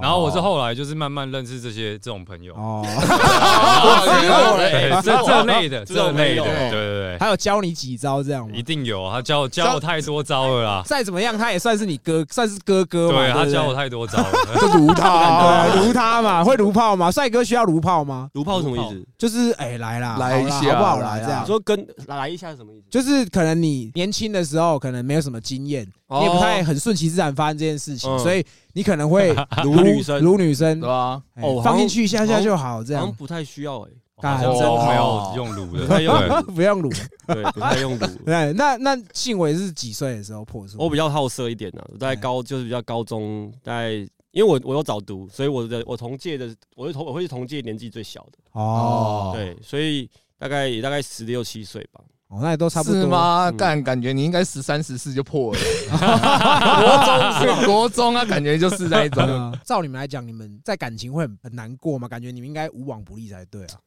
[0.00, 2.84] 然后我是后来就是慢慢认识这些这种朋友，哦，
[4.56, 8.62] 对这这类的这这类的，种没有对对对，还有教你几招这样吗一？
[8.62, 13.18] 定有，他教我教我太多招了啦，再怎么样，他也算是你哥，算是哥哥嘛。
[13.18, 14.32] 对他不教我太多招了。
[14.60, 17.10] 就如他，对，如他嘛，会如炮吗？
[17.10, 18.28] 帅哥需要如炮吗？
[18.34, 19.02] 炉炮什么意思？
[19.16, 21.16] 就是哎来啦，来一好啦下好不好啦？
[21.16, 22.84] 来啊这样你说跟来一下是什么意思？
[22.90, 31.22] 就是可能你年轻的时候可能没有什么经验，哦你也不太很顺其自然发生这件事情，嗯所以你可能会 如女生如女生对，吧？
[31.34, 33.90] 哎哦放进去一下下就好，这样不太需要哎，
[34.20, 36.90] 干好像真真没有用卤的，不 太用对不用撸。
[37.26, 38.06] 对，不太用炉。
[38.24, 40.76] 对，那那信伟是几岁的时候破处？
[40.78, 43.92] 我比较好色一点呢，我在高就是比较高中，大概
[44.30, 52.00] 因为我我有早读，所以我的我同届的我是同我会是同届年纪最小的，哦，对，所以大概也大概十六七岁吧。
[52.28, 53.06] 哦，那也都差不多是？
[53.06, 53.48] 吗？
[53.48, 55.58] 嗯干，感觉你应该十三十四就破了。
[55.88, 59.24] 国中是国中啊，感觉就是那一种。
[59.26, 62.06] 嗯 照你们来讲，你们在感情会很很难过吗？
[62.06, 63.78] 感觉你们应该无往不利才对啊。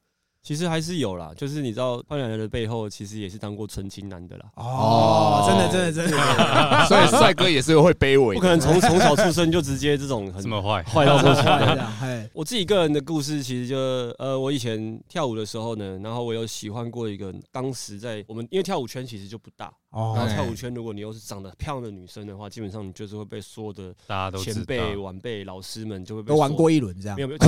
[0.43, 4.45] 其实还是有啦，就是你知道，潘奶奶的背后其实也是当过纯情男的啦。
[4.55, 8.35] 哦，真的，真的，真的， 所以帅哥也是会卑微。
[8.35, 11.41] 不可能从从小出生就直接这种很这么坏，坏到过去。
[11.45, 13.77] 这样，嘿，我自己个人的故事，其实就
[14.17, 20.13] 呃，我以前跳舞的时候呢，然后我有喜欢过一个，当时在我们因为跳舞圈其实就不大，哦。
[20.17, 24.53] 然后跳舞圈，如果你又是长得漂亮的女生的话，基本上你就是会被所有的大家都知道。
[24.55, 27.15] 前辈、晚辈、老师们就会被都玩过一轮这样。
[27.15, 27.37] 没有没有，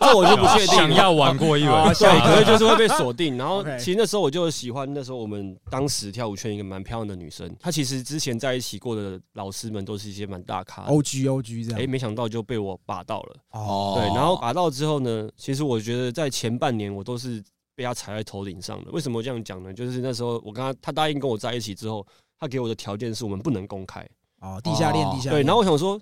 [0.00, 0.76] 这我就不确定。
[0.76, 3.36] 想要玩过一轮，哦对，可能就是会被锁定。
[3.36, 10.88] 然后 其实那时候我就喜欢，那时候我们当时跳舞圈一个蛮漂亮的女生，她其实之前在一起过的老师们都是一些蛮大咖的。
[10.88, 11.80] O G O G 这样。
[11.80, 13.36] 哎，没想到就被我拔到了。
[13.52, 13.94] 哦。
[13.96, 17.42] 对，然后拔到之后呢，其实我觉得在前半年我都是
[17.76, 18.90] 被他踩在头顶上的。
[18.90, 19.72] 为什么这样讲呢？
[19.72, 22.04] 就是那时候我跟他，他答应跟我在一起之后，
[22.40, 24.04] 他给我的条件是我们不能公开。
[24.40, 26.00] 哦，地下恋地下对然后我想说，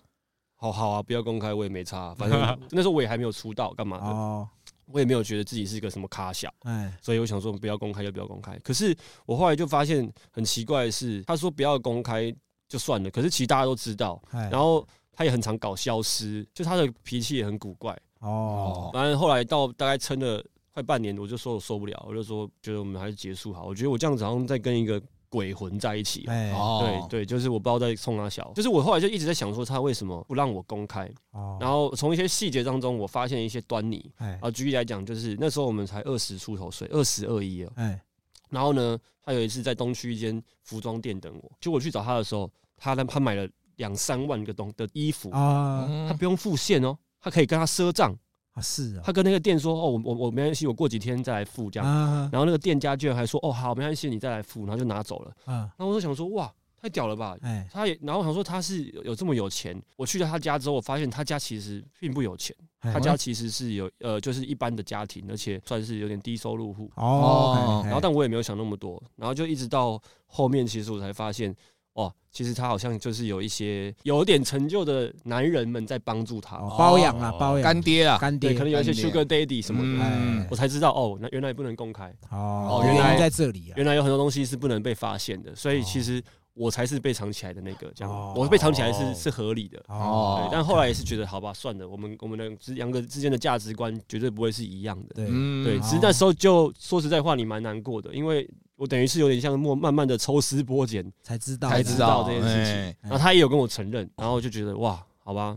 [0.56, 4.48] 好好啊，不要公开，我也没差，反正 那时候我也还没有出道，干嘛的，哦，
[4.86, 8.58] 我也没有觉得自己是一个什么咖小，哎所以我想说不要公开就不要公开。
[8.60, 12.34] 可是我后来就发现很奇怪的是，他说不要公开
[12.68, 17.96] 就算了，可是其实大家都知道，哎，然后他也很常搞消失，就他的脾气也很古怪。
[18.18, 23.64] 哦，反正后来到大概撑了快半年，我就说我受不了，我就说觉得我们还是结束好。
[23.64, 26.22] 我觉得我这样子好像在跟一个鬼魂在一起。
[26.22, 34.10] 对对，就是我不知道在冲他小，就是我后来就一直在想说他为什么不让我公开，哦，然后从一些细节当中我发现一些端倪。
[34.16, 37.72] 哎啊，举例来讲，就是那时候我们才二十出头岁，二十二一哦。
[37.76, 38.02] 哎，
[38.50, 48.12] 然后呢，他有一次在东区一间服装店等我，就我去找他的时候，他呢他买了两三万个东的衣服，他不用付现哦，他可以跟他赊账。
[48.54, 51.88] 啊是啊，他跟那个店说：“哦，我我我没关系，我过几天再来付这样。
[51.88, 55.32] 啊然后那个店家居然还说：“哦，好，没关系，你再来付。”然后就拿走了。
[55.44, 59.80] 啊然后我就想说：“哇，太屌了吧！”哎他也，然后我想说他是有有这么有钱。
[59.96, 66.88] 我去了他家之后，我发现他家其实并不有钱，哎他家其实是有呃，就是一般的家庭，而且算是有点低收入户。
[66.94, 71.54] 哦，然后但我也没有想那么多，然后就一直到后面，其实我才发现，
[71.94, 76.56] 哦，其实他好像就是有一些有点成就的男人们在帮助他。
[76.58, 80.04] 哦包养啊哦包养干爹啊，干对，爹可能有一些干爹 Sugar Daddy 什么的。
[80.04, 89.82] 哎我才知道哦，那原来不能公开，哦，原来在这里啊，原来有很多东西是不能被发现的，所以哦其实我才是被藏起来的那个，这哦样我被藏起来是哦是合理的。
[89.88, 95.14] 哦对，但后来也是觉得好吧，算了，我们我们的之两个之间的价值观绝对不会是一样的。
[95.14, 98.48] 对嗯对，只是那时候就说实在话，你蛮难过的，因为
[98.84, 105.56] 我等于是有点像默慢慢的抽丝剥茧，才知道才知道这件事情哎然后他也有跟我承认，然后就觉得哇，好吧，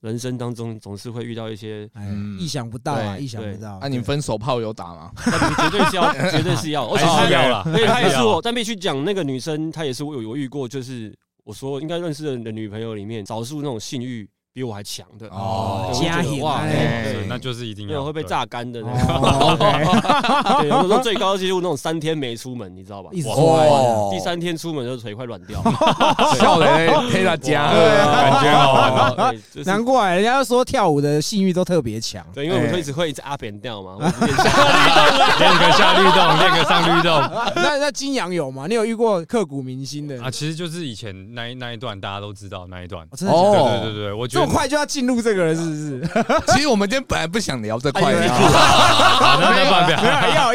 [0.00, 1.88] 人生当中总是会遇到一些，
[2.40, 3.78] 意想不到啊，意想不到。
[3.80, 5.12] 那你分手炮有打吗？
[5.24, 16.62] 但绝对是要， 绝对是要，而且是要了，所以她也是我，但必须讲那个女生，她也是我有有遇过，就是我说应该认识的的女朋友里面，少数那种性欲比我还强的哦对我就觉得家庭哇，
[17.28, 19.58] 那就是一定要会被榨干的那种。
[20.62, 23.10] 对，有时候最高纪录那种三天没出门，你知道吧？
[23.12, 23.28] 一直
[24.10, 25.62] 第三天出门就腿快软掉，
[26.40, 29.14] 笑雷陪他家，对啊感觉好
[29.66, 32.24] 难怪人家说跳舞的性欲都特别强。
[32.32, 37.12] 对，因为我们会一直会一直阿扁掉嘛， 练个下律动，练个上律动
[37.56, 38.64] 那那金阳有吗？
[38.66, 40.30] 你有遇过刻骨铭心的啊，？
[40.32, 43.06] 其实就是以前那一那一段大家都知道那一段。
[43.10, 43.34] 哦真的？
[43.34, 46.08] 对哦对对对，我觉得这么快就要进入这个了，是不是？
[46.54, 48.18] 其实我们今天本来不想聊这块要。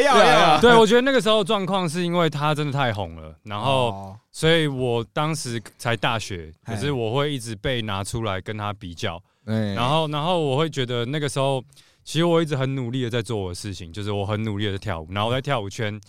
[0.00, 0.60] 要要。
[0.60, 11.62] 对，我觉得那个时候状况是因为他真的太红了，然后哦所以我当时才大学，哎可是我会一直被拿出来跟他比较，然然后然后我会觉得那个时候，
[12.02, 16.00] 其实我一直很努力的在做我的事情，就是我很努力的跳舞，然后我在跳舞圈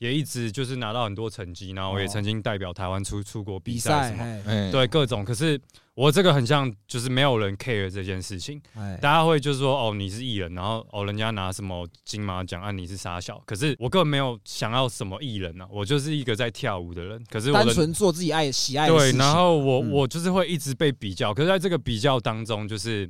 [0.00, 2.08] 也一直就是拿到很多成绩，然后我也哦。
[2.08, 5.22] 曾经代表台湾出出国比比赛，什么，对各种。
[5.22, 5.60] 可是
[5.92, 19.18] 我这个很像就是没有人 care 这件事情，哎，大家会就是说哦你是艺人，然后哦人家拿什么金马奖啊你是傻小，可是我根本没有想要什么艺人啊，我就是一个在跳舞的人，可是我的单纯做自己爱喜爱的事对，情。
[19.18, 19.90] 然后我、嗯。
[19.90, 23.06] 我就是会一直被比较，可是在这个比较当中，就是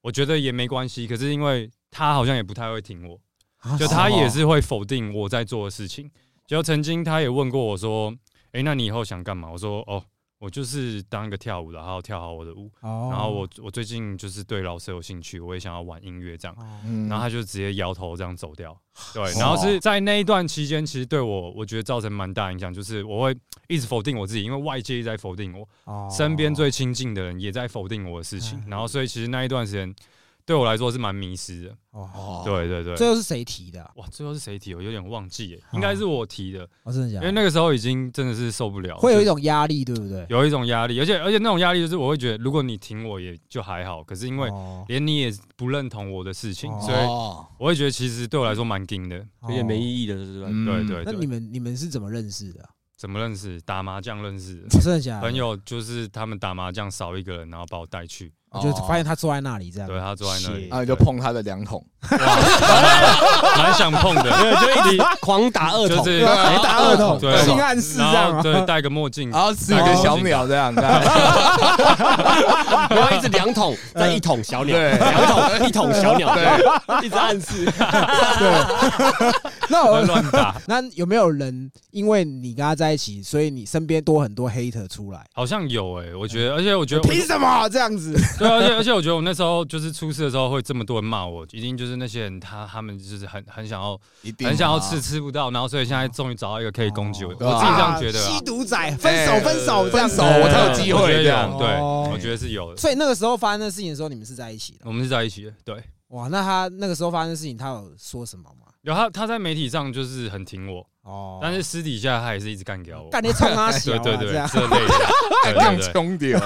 [0.00, 3.16] 我觉得也没关系，可是因为他好像也不太会听我，
[3.58, 6.10] 啊就他也是会否定我在做的事情。
[6.52, 8.14] 就曾经他也问过我说
[8.52, 10.04] ：“诶，那你以后想干嘛？”我说：“哦，
[10.38, 12.70] 我就是当一个跳舞的，然后跳好我的舞。
[12.82, 16.54] 哦然后我我最近就是对老师有兴趣，我也想要玩音乐这样。”
[17.08, 18.78] 然后他就直接摇头这样走掉。
[19.14, 23.34] 对，然后是在那一段期间，其实对我我觉得造成蛮大影响，就是我会
[23.66, 29.94] 一直否定我自己，因为外界一直在否定我，哦身边最亲近的人也在否定我的事情嗯，然后所以其实那一段时间
[30.44, 31.70] 对我来说是蛮迷失的。
[31.92, 33.90] 哦，哦，对对对，最后是谁提的啊？
[33.96, 34.74] 哇，最后是谁提？
[34.74, 37.20] 我有点忘记耶，应该是我提的，哦，真的假的？
[37.20, 40.26] 因为那个时候已经真的是受不了，会有一就种压力，对不对？
[40.30, 49.24] 有一种压力，而且而且那种压力就是我会觉得，如果你挺我也就还好，可是因为哦连你也不认同我的事情，哦所以哦我会觉得其实对我来说蛮硬的。
[49.42, 50.46] 有点没意义的，是吧？
[50.50, 52.70] 嗯对对对，那你们你们是怎么认识的啊？
[52.96, 53.60] 怎么认识？
[53.62, 55.22] 打麻将认识真的假的？
[55.22, 59.88] 朋友就是他们打麻将少一个人，然后把我带去，我就发现他坐在那里这样。
[59.88, 60.68] 对他坐在那里。
[60.68, 70.84] 然后你就碰他的两桶，蛮想碰的，没有就一直狂打二筒，就是对啊，打二筒，对性暗示这然样对戴个墨镜，然后四个小鸟这样，看
[72.90, 74.98] 然后一直两桶，再一桶小鸟，对。
[74.98, 76.44] 两桶一桶小鸟，对，
[77.06, 77.64] 一直暗示。
[77.64, 79.32] 对。
[79.68, 85.24] 那我乱打， 那有没有人因为你跟他在一起，所以你身边多很多 hater 出来？
[85.32, 88.12] 好像有哎，我觉得，而且我觉得我凭什么这样子？
[88.42, 98.44] 对，而且而且我觉得我那时候就是出事的时候会这么多人骂我，一定就是那些人他他们就是很很想要一定很想要吃吃不到，然后所以现在终于找到一个可以攻击我，我自己这样觉得啊吸。
[98.44, 102.76] 毒仔，分手分手这样子分手我才有机会这样对哦，我觉得是有的。
[102.76, 104.80] 所以那个时候发生的事情的时候，你们是在一起的。
[104.82, 105.82] 我们是在一起的，对。
[106.12, 108.66] 哇，那他那个时候发生的事情，他有说什么吗？
[108.82, 113.08] 有他他在媒体上就是很挺我，哦，但是私底下他也是一直干掉我。
[113.10, 114.48] 干你冲他小啊， 对对对，这样。
[114.52, 114.94] 这类的，
[115.44, 116.40] 对更对对，凶点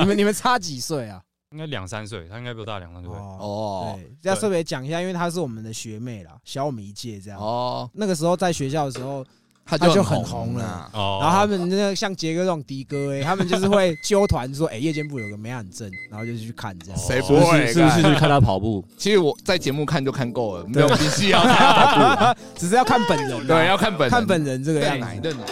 [0.00, 1.20] 你们你们差几岁啊？
[1.52, 3.10] 应该两三岁，他应该比我大两三岁。
[3.12, 7.40] 哦，哦对，要特别讲一下，因为他是我们的学妹啦，小我们一届这样。
[7.40, 9.26] 哦，那个时候在学校的时候，
[9.70, 16.98] 他他就很很红了然后他们那个像杰哥这种的哥哎，他们就是会揪团说，哎，夜间部有个美很正，然后就去看这样。
[16.98, 17.66] 谁不不会？
[17.68, 18.84] 是是不是去看他跑步？
[18.98, 22.40] 其实我在节目看就看够了，没有必须要看他跑步。
[22.58, 25.06] 只是要看本人啊，对，要看本人看本人这个样子。
[25.22, 25.44] 对对对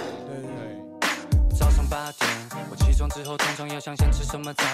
[1.56, 2.28] 早上八点，
[2.70, 4.64] 我起床之后通常要想先吃什么早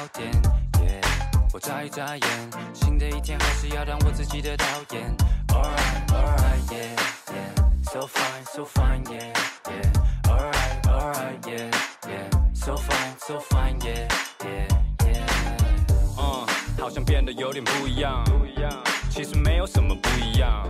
[1.53, 2.23] 我眨一眨眼，
[2.73, 5.17] 新的一天还是要当我自己的导演。
[5.51, 7.04] Alright, alright, yeah, yeah,
[7.95, 9.33] so fine, so fine, yeah,
[9.71, 10.29] yeah.
[10.29, 11.71] Alright, alright, yeah,
[12.09, 14.09] yeah, so fine, so fine, yeah,
[14.43, 14.67] yeah,
[15.07, 15.25] yeah.
[16.19, 16.45] 嗯，
[16.77, 18.69] 好像变得有点不一样，不一样
[19.09, 20.69] 其实没有什么不一样。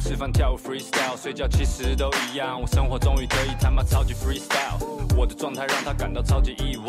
[0.00, 2.60] 吃饭、跳舞、freestyle，睡觉其实都一样。
[2.60, 4.78] 我生活终于得以他妈超级 freestyle，
[5.16, 6.86] 我的状态让他感到超级意外。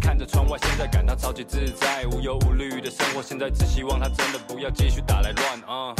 [0.00, 3.20] 看着窗外，现在感到超级自在，无忧无虑的生活。
[3.20, 5.92] 现在只希望他真的不要继续打来乱啊。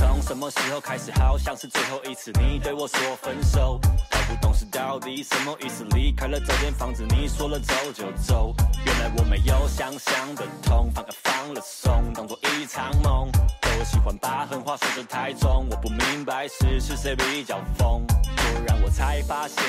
[0.00, 3.78] 从什么时候开始，好像是最后一次你对我说分手，
[4.10, 5.84] 搞不懂是到底什么意思。
[5.94, 8.54] 离开了这间房子，你说了走就走，
[8.86, 13.30] 原来我没有想象的痛，反而放了松，当做一场梦。
[13.60, 19.60] 都喜欢把狠话说得太重，我不明白是是谁比较疯，突然我才发现，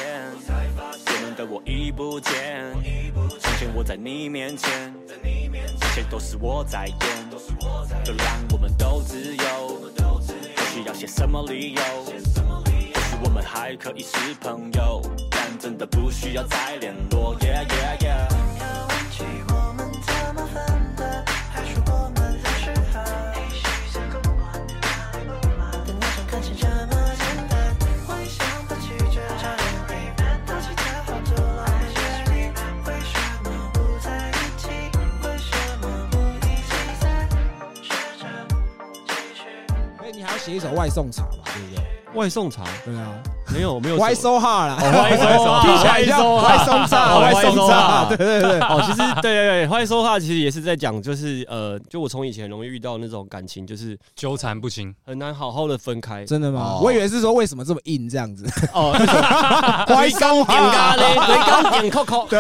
[0.48, 2.72] 原本的我已不见，
[3.42, 4.94] 从前我在你面前，
[5.26, 7.30] 一切都是我在演，
[8.06, 9.92] 就让我们都自由，
[11.02, 12.12] 不需要写什么理由，或
[12.68, 17.36] 许我们还可以是朋友，但真的不需要再联络。
[17.40, 18.51] Yeah yeah yeah。
[40.44, 42.20] 写一首外送茶吧，对不对？
[42.20, 43.22] 外送茶对啊，
[43.54, 48.60] 没有没有外收哈啦，外收听起来像外送茶，哦外送外送茶，茶对对对。
[48.62, 56.26] 哦，其实对对对，，Why so hard 其实也是在讲，就是呃，就我从以前容易遇到那种感情，就是纠缠不清，很难好好的分开。
[56.26, 56.82] 真的吗哦？
[56.84, 58.92] 我以为是说为什么这么硬这样子，哦，
[59.90, 62.40] 外送点咖喱，回刚点扣扣，对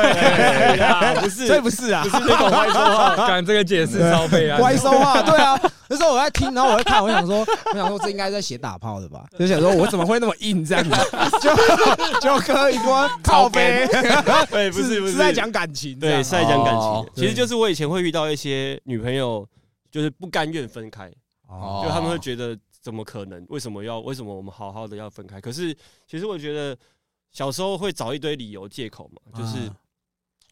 [0.79, 4.59] 啊，不是，所以不是啊不，是那种坏说话，干这个解释超悲哀。
[4.59, 5.59] 歪收话，对啊。
[5.89, 9.25] 那时候我在听，然后我在看，我想说，我想说这应该在写打炮的吧？
[9.37, 10.95] 就想说我怎么会那么硬这样子？
[11.41, 13.87] 就就喝一波靠杯，
[14.49, 17.23] 对， 不是不是在讲感情，对，是在讲感哦情。
[17.23, 19.47] 其实就是我以前会遇到一些女朋友，
[19.89, 21.11] 就是不甘愿分开，
[21.47, 23.45] 哦就他们会觉得怎么可能？
[23.49, 23.99] 为什么要？
[23.99, 25.39] 为什么我们好好的要分开？
[25.39, 25.75] 可是
[26.07, 26.77] 其实我觉得
[27.31, 29.75] 小时候会找一堆理由借口嘛，就是啊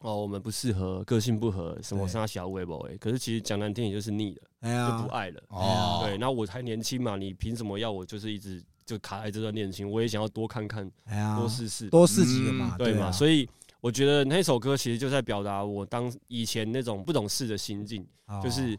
[0.02, 2.96] 哦我们不适合，个性不合，什么对杀小微博哎。
[2.96, 5.42] 可是其实讲难听也就是腻了，就不，爱了。
[5.48, 9.88] 哦，对，那我还年轻嘛，你凭什么要我就是一直就卡在这段恋情？
[9.88, 11.88] 我也想要多看看，哎呀，多试试。
[11.88, 13.06] 多试几个嘛，对嘛？
[13.06, 13.48] 啊所以
[13.80, 18.76] 我觉得那首歌其实就在表达我当以前那种不懂事的心境，哦就是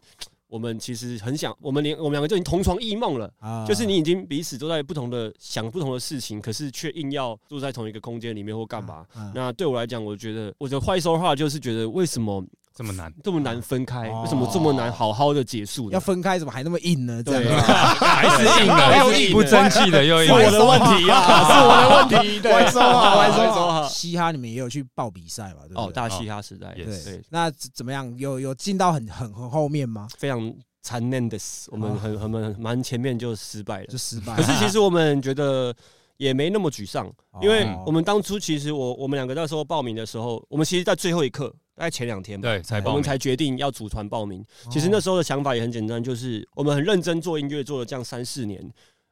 [0.47, 3.33] 我们其实很想，我们连我们两个就已经同床异梦了。
[3.39, 9.05] 啊就是你已经彼此都在不同的想不同的事情，可是却硬要住在同一个空间里面或干嘛。
[9.15, 14.09] 嗯那对我来讲，我觉得我的坏说话就是觉得为什么这么难，这么难分开？
[14.09, 15.93] 哦为什么这么难好好的结束呢？
[15.93, 17.21] 要分开怎么还那么硬呢？
[17.21, 20.33] 这对样还是硬的， 又硬不争气的又硬是。
[20.33, 22.39] 我的问题啊， 是我的问题。
[22.41, 23.87] 对，外收好，外收外收好。
[23.87, 25.61] 嘻哈你们也有去报比赛嘛？
[25.67, 25.93] 对不哦，对？
[25.93, 28.11] 大嘻哈时代对对，那怎怎么样？
[28.17, 30.07] 有有进到很很很后面吗？
[30.17, 33.97] 非常残念的死，我们很很蛮蛮前面就失败了就。
[33.97, 34.35] 失败。
[34.35, 35.75] 可是其实我们觉得
[36.17, 37.11] 也没那么沮丧，
[37.41, 42.93] 因为哦我们当初其实我我们两个那时候报名的时候，我们其实在最后一刻，大概前两天吧，对，才我。
[42.93, 44.39] 们才决定要组团报名。
[44.39, 48.63] 哦其实那时候的想法也很简单，就是我们很认真做音乐，做了这样三四年，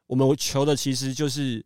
[0.06, 1.64] 我们求的其实就是。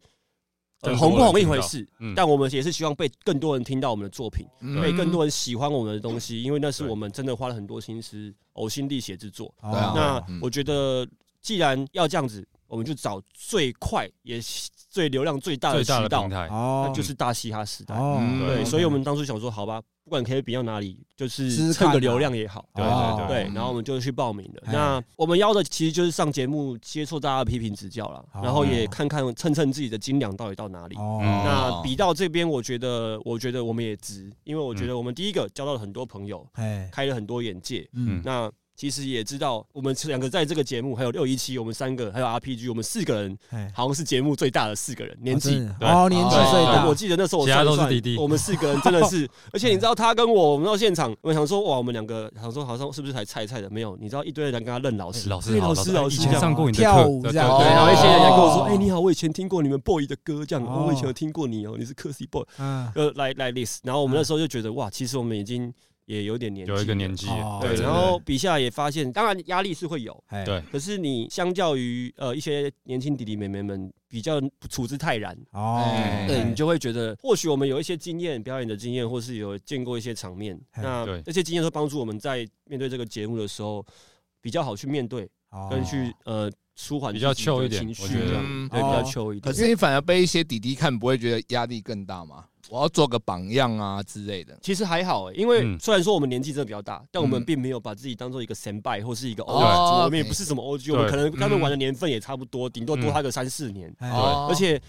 [0.81, 9.55] 呃红不红一回事，嗯但我们也是希望被更多人听到我们的作品，嗯被更多人喜欢我们的东西，因为那是我们真的花了很多心思、呕心沥血之作。
[9.63, 11.07] 那嗯我觉得，
[11.41, 14.41] 既然要这样子，我们就找最快也
[14.91, 17.95] 最流量最大的渠道那就是大嘻哈时代。
[17.95, 22.69] 对，所以我们当初想说，好吧，不管可以比到哪里，就是蹭个流量也好。
[22.75, 24.63] 对哦对对，然后我们就去报名了。
[24.67, 30.97] 哎那我们要的其实就是上节目，接受大家的批评指教啦，哦然后也看看蹭蹭自己的斤两到底到哪里。
[30.97, 37.89] 那比到这边，我觉得，我觉得我们也值，因为我觉得我们第一个交到了很多朋友，哎，开了很多眼界。
[37.93, 45.69] 嗯，那其实也知道，我们两个在这个节目，还有六一七，我们三个，还有 RPG，我们四个人，哎，好像是节目最大的四个人，年纪。
[45.81, 46.87] 哦年纪对最大。
[46.87, 48.21] 我，记得那时候我其他算算都是弟弟。
[48.21, 53.71] 我们四个人真的是，而且你知道他跟我，我们到现场，我想说哇，我们两个想说好像是不是还菜菜的？
[53.71, 56.21] 没有，你知道一堆人跟他认老师，老师老师老师。
[56.21, 57.49] 老以前上过你的跳舞这样。
[57.59, 60.87] 对，然后一些人还跟我说，哦哎，你好，我以前听过你们 boy 的歌，这样，哦。
[60.89, 65.73] 我以前有听过你哦，你是科 C boy，嗯，呃，来来 this，然后我们那时候就觉得哇，其实我们已经
[66.07, 81.23] 也有点年纪，有一个年纪哦，对，然后比下来也发现，当然压力是会有，哎，对可是你相较于呃一些年轻弟弟妹妹们比较处之泰然，哦，哎对你就会觉得，或许我们有一些经验，表演的经验，或是有见过一些场面，哎那对。
[81.23, 83.85] 这些经验都帮助我们在面对这个节目的时候
[84.41, 85.69] 比较好去面对，哦。
[85.71, 89.05] 跟去呃舒缓比较自己的 chill 一点情绪对，比较哦。
[89.07, 89.53] chill 一可。
[89.53, 92.45] 是你反而被一些弟弟看，不会觉得压力更大吗？
[92.75, 94.59] 我要做个榜样啊之类的。
[94.61, 95.79] 其实还好、欸，因为嗯。
[95.79, 97.45] 虽然说我们年纪真的比较大，但我们嗯。
[97.45, 100.95] 并没有把自己当做一个神拜或是一个 OG，、哦我们也不是什么 OG，对。
[100.97, 103.13] 我们可能跟他们玩的年份也差不多，顶多多嗯。
[103.13, 103.95] 他个三四年。
[103.99, 104.11] 哎。
[104.11, 104.49] 哦。
[104.51, 104.81] 而且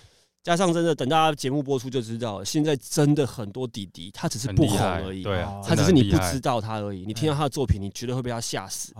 [0.41, 7.03] 加上真的，等大家节目播出就知道了，现在真的很多弟弟，他只是不红而已，对啊哦，他只是你不知道他而已。
[7.05, 8.93] 你听到他的作品，你绝对会被他吓死。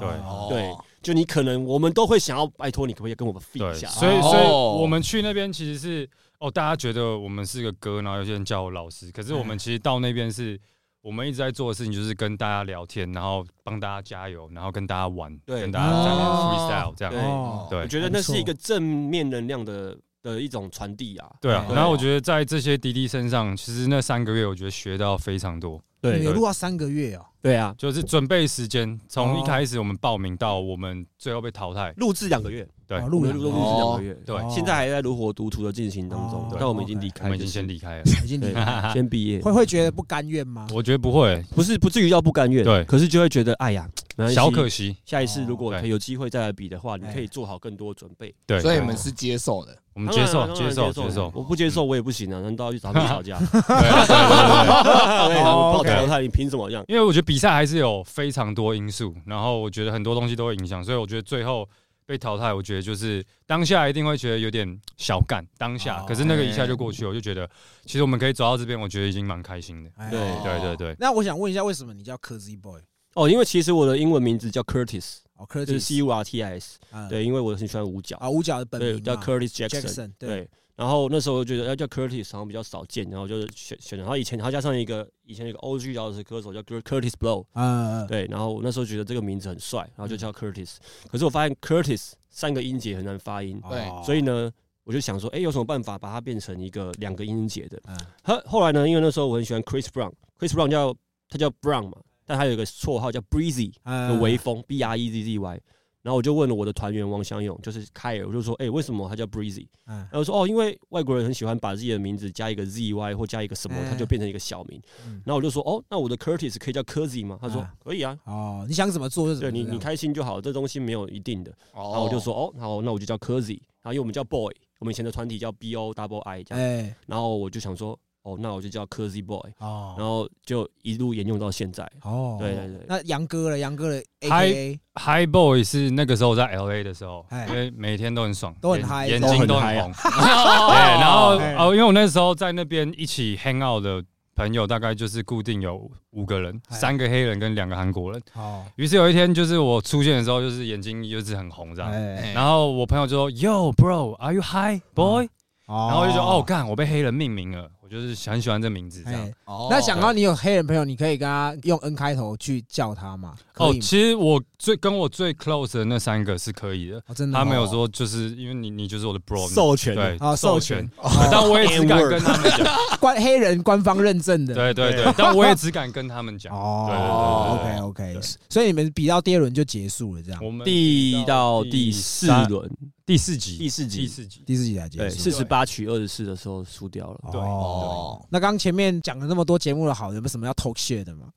[0.49, 0.71] 对。
[1.01, 3.87] 就你可能我们都会想要拜托你，可不可以跟我们 f 对，一下？
[3.89, 6.09] 所以哦所以我们去那边其实是
[6.39, 10.59] 哦，大家觉得我们是个歌，然后有些人叫我老师，可是我们其实到那边是。
[11.01, 16.51] 我们一直在做的事情就是跟大家聊天，然后帮大家加油，然后跟大家玩，对跟大家在那边哦。
[16.51, 17.13] freestyle 这样。
[17.13, 21.31] 对哦对我觉得那是一个正面能量的的一种传递啊。
[21.39, 29.39] 对啊，然后我觉得在这些滴滴身上，其实那三个月我觉得学到非常多，对有录到三个月哦，对啊，就是准备时间，从哦。
[29.39, 34.47] 一开始我们报名到我们最后被淘汰，录制两个月，对哦录两个我们录录制两个月，对哦。
[34.49, 38.03] 现在还在如火如荼的进行当中哦，但我们已经离开我开，们已经先离开了。
[38.23, 40.67] 已经离对开，先毕业，会会觉得不甘愿吗？
[40.73, 42.83] 我觉得不会，不是不至于到不甘愿，对。
[42.85, 43.89] 可是就会觉得哎呀，
[44.33, 44.95] 小可惜。
[45.05, 48.33] 下一次如果哦可以有机会再来比的话，你哎可以做好更多的准备。
[48.45, 49.75] 对，所以你们是接受的。
[49.93, 53.39] 我们接受接受接受，我不接受我也不行啊，难道要去找他们吵架？
[53.39, 56.83] 对我不 OK 淘汰你凭什么这样？
[56.89, 61.65] 因为我觉得比赛还是有非常多因素，然后我觉得很多东西都会影响，所以我觉得最后
[62.05, 67.49] 被淘汰，我觉得就是当下一定会觉得有点小干，当下，哦可是那个一下就过去了，我就觉得
[67.83, 69.89] 其实我们可以走到这边，我觉得已经蛮开心的。
[69.95, 72.81] 哎对对对对，那我想问一下，为什么你叫 Crazy Boy？
[73.15, 80.49] 哦，因为其实我的英文名字叫 Curtis，哦就是，Curtis，C U R T I S，嗯对，因为我很喜欢五角，啊，五角的本，名叫 Curtis 对对。
[80.75, 90.75] 然后那时候我觉得要叫 Curtis 好像比较少见，然后就是选选，然后以前然后加上一个以前有一个 O G 饶舌歌手叫 Curtis Blow，嗯，对，然后我那时候觉得这个名字很帅，然后就叫 Curtis。
[91.09, 94.51] 可是我发现 Curtis 三个音节很难发音，对哦所以呢，
[94.83, 97.81] 我就想说，哎，有什么办法把它变成一个两个音节的？
[97.87, 100.93] 嗯后后来呢，因为那时候我很喜欢 Chris Brown，Chris Brown 叫
[101.29, 105.61] 他叫 Brown 嘛，但他有一个绰号叫 Breezy，嗯微风 B R E Z Z Y。
[106.05, 109.65] 然后我就问了我的团员王祥勇，就是凯尔，我就说，哎，为什么他叫 Breezy？
[109.87, 114.79] 嗯然后说，哦，因为外国人很喜欢把自己的名字加一个 Z Y 或加一个什么，嗯他就变成一个小名。
[115.07, 117.39] 嗯然后我就说，哦，那我的 Curtis 可以叫 Curzy 吗？
[117.41, 121.51] 他说啊可以啊，哦，你想怎么做就怎对你你开心就好，这东西没有一定的。
[121.73, 123.59] 然然后我就说，哦，好，那我就叫 Curzy。
[123.81, 126.63] 然后因为我们叫 Boy，我们以前的团体叫 B O Double I 这样。
[126.63, 129.39] 哎然后我就想说，哦，那我就叫 Crazy Boy。
[129.59, 131.83] 哦然后就一路沿用到现在。
[132.01, 139.93] 哦，对对对那杨哥了，杨哥的 A 嗨 K A High Boy 是那个时候在 L A 的时候哎，因为每天都很爽，眼都很嗨眼睛都都很红。
[139.93, 144.03] 对， 然后哎哦，因为我那时候在那边一起 hang out 的
[144.35, 148.19] 朋友大概就是固定有五个人，哎三个黑人跟两个韩国人。
[148.33, 151.91] 哦，于是有一天，就是我出现的时候，就是眼睛就是很红这样。
[151.91, 155.29] 哎，然后我朋友就说：“Yo, bro, are you high, boy？”
[155.67, 159.31] 然然后我就说：“哦，干，我被黑人命名了，我就是很喜欢这名字这样。”
[159.69, 163.35] 那想到你有黑人朋友，你可以跟他用 N 开头去叫他吗？
[163.57, 172.67] 哦其实我最跟我最 close 的那三个是可以的，哦，真的哦，他没有说就是因为你你就是我的 bro，授权对啊授权对但我也只敢跟他们讲，
[172.99, 174.53] 官黑人官方认证的。
[174.53, 176.53] 对对对，但我也只敢跟他们讲。
[176.53, 182.69] 哦对对对对，OK OK，所以你们比到第二轮就结束了，这样我们第到第四轮，
[183.05, 185.15] 第四集，第四集第四集，第四集才结对，束。
[185.17, 187.19] 四十八取二十四的时候输掉了。
[187.31, 187.39] 对
[187.85, 191.31] 哦，那刚刚前面讲了那么多节目的好，有没有什么要 talk shit 的吗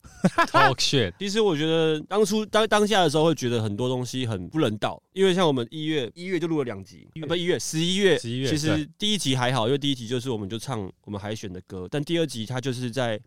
[0.46, 13.20] ？talk shit，其实我觉得当初当当下的时候会觉得很多东西很不人道，因为像我们一月一月就录了两集，呃不一月十一月，十一月其实第一集还好，因为第一集就是我们就唱我们海选的歌，但第二集它就是在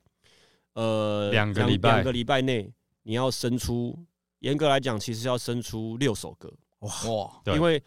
[0.74, 1.90] 呃两个礼拜。
[1.92, 2.72] 两个礼拜内
[3.04, 3.98] 你要生出，
[4.40, 7.82] 严格来讲其实要生出六首歌，哇，因为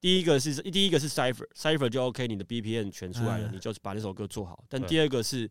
[0.00, 3.54] 第一个是第一个是 cipher，cipher 就 OK，你的 BPM 全出来了，嗯。
[3.54, 5.42] 你就把那首歌做好，但第二个是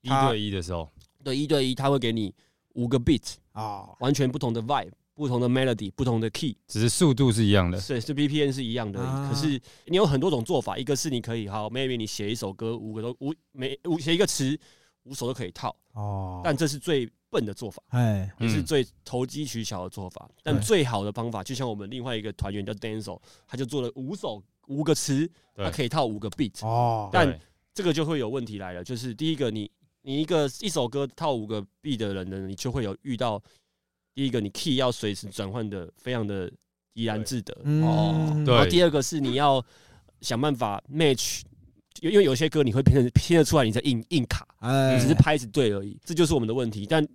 [0.00, 0.90] 一对一的时候，
[1.22, 2.34] 对一对一，他会给你
[2.74, 7.78] 五个 beat，哦，完全不同的 vibe，不同的 melody，不同的 key，只是速度是一样的。
[7.78, 8.98] 是，是 BPM 是一样的。
[9.00, 9.30] 啊。
[9.30, 14.58] 可是你有很多种做法，一个是你可以好，maybe 你写一首歌，五个都五每五写一个词，
[15.02, 18.64] 五首都可以套，哦，但这是最笨的做法，哎，也是嗯。
[18.64, 20.28] 最投机取巧的做法。
[20.42, 26.66] 但最好的方法，就像我们另外一个团员叫 Danzo，他就做了五首五个词，他可以套五个 beat。
[26.66, 27.38] 哦，但
[27.74, 29.70] 这个就会有问题来了，就是第一个你
[30.02, 33.42] 你一个一首歌套五个 beat 的人呢，你就会有遇到
[34.14, 36.50] 第一个你 key 要随时转换的非常的
[36.94, 37.84] 怡然自得，嗯。
[37.84, 38.42] 哦。
[38.44, 38.54] 对。
[38.54, 39.64] 然后第二个是你要
[40.20, 41.42] 想办法 match，
[42.02, 46.86] 因为有些歌你会拼得拼得出来你在硬硬卡，哎，你只是拍子对而已，这就是我们的问题。
[46.86, 47.06] 但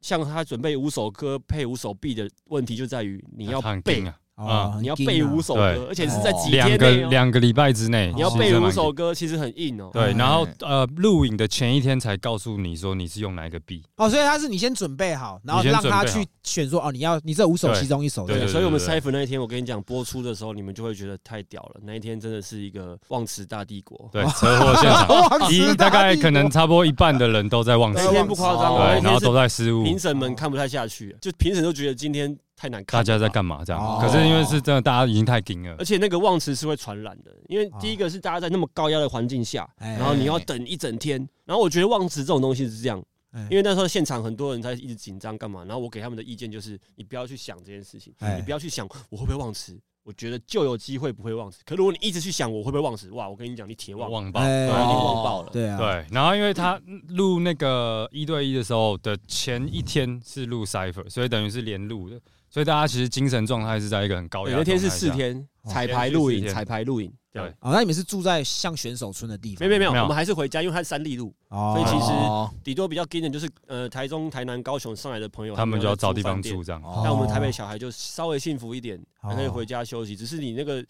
[0.00, 4.02] 像他准备五首歌配五首 B 的问题就在于你要背
[4.46, 9.90] 啊，哦，你要背五首歌，而且是在几个天内哦，两个礼拜之内，你要背五首歌，其实很硬哦。
[9.92, 18.26] 对，哎然后呃，录影的前一天才告诉你说你是用哪一个 B，哦，所以他是你先准备好，然后让他去选说哦，你要你这五首其中一首。
[18.26, 21.80] 对所以我们对 Cipher 那一天，我跟你讲播出的时候，你们就会觉得太屌了。
[21.84, 24.08] 那一天真的是一个忘词大帝国。
[24.12, 32.98] 对，车祸现场， 忘一词大概可能差不多一半的人都在忘词那，天不夸张哦，对，然后都在失误，评审们看不太下去，就评审都觉得今天太难看。
[32.98, 33.30] 大家在？
[33.30, 33.98] 干嘛这样哦？
[34.02, 41.16] 可是因为是真的，大家已经太紧了而，且那个忘词是会传染的，因为第一个是大家在那么高压的环境下，哎然后你要等一整天。
[41.46, 49.80] 然后我觉得忘词这种东西是这样，哎因为那时候现场很多人在一直紧张干嘛，然后我给他们的意见就是，你不要去想这件事情，哎你不要去想我会不会忘词。
[50.02, 53.28] 我觉得就有机会不会忘词，可如果你一直去想我会不会忘词，哇！
[53.28, 54.40] 我跟你讲，你铁忘，忘爆。
[54.40, 55.50] 哎对，一定忘爆了。
[55.52, 62.18] 对啊，对，然后因为他录那个一对一的时候的前一天是录 cipher，所以等于是连录的，
[62.50, 64.56] 所以大家其实精神状态是在一个很高压。
[64.56, 67.12] 有一天是四，天哦彩排录影，彩排录影。
[67.32, 69.68] 对那你们是住在像选手村的地方？
[69.68, 76.64] 没有没有没有，我们还是回家，因为它是三立路，哦，所以其实哦顶多比较近的就是呃台中、台南、高雄上来的朋友，他们就要找地方住。
[76.64, 76.82] 这样。
[76.82, 80.16] 哦但我们台北小孩就稍微幸福一点，哦还可以回家休息。
[80.16, 80.84] 只是你那个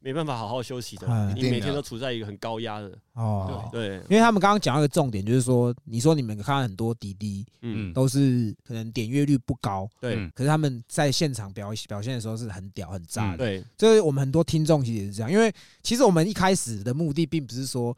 [0.00, 2.90] 没办法好好休息的嗯，你每天都处在一个很高压的。
[3.12, 10.14] 哦，对，因为他们刚刚讲到一个重点，就是说，你说你们看到很多滴滴嗯，嗯，都是可能点阅率不高，对。
[10.16, 10.32] 嗯。
[10.34, 13.36] 可是他们在现场表表现的时候是很屌很炸的。
[13.36, 17.96] 嗯对，这是我们很多听众其实也是这样，因为其实我们一开始的目的并不是说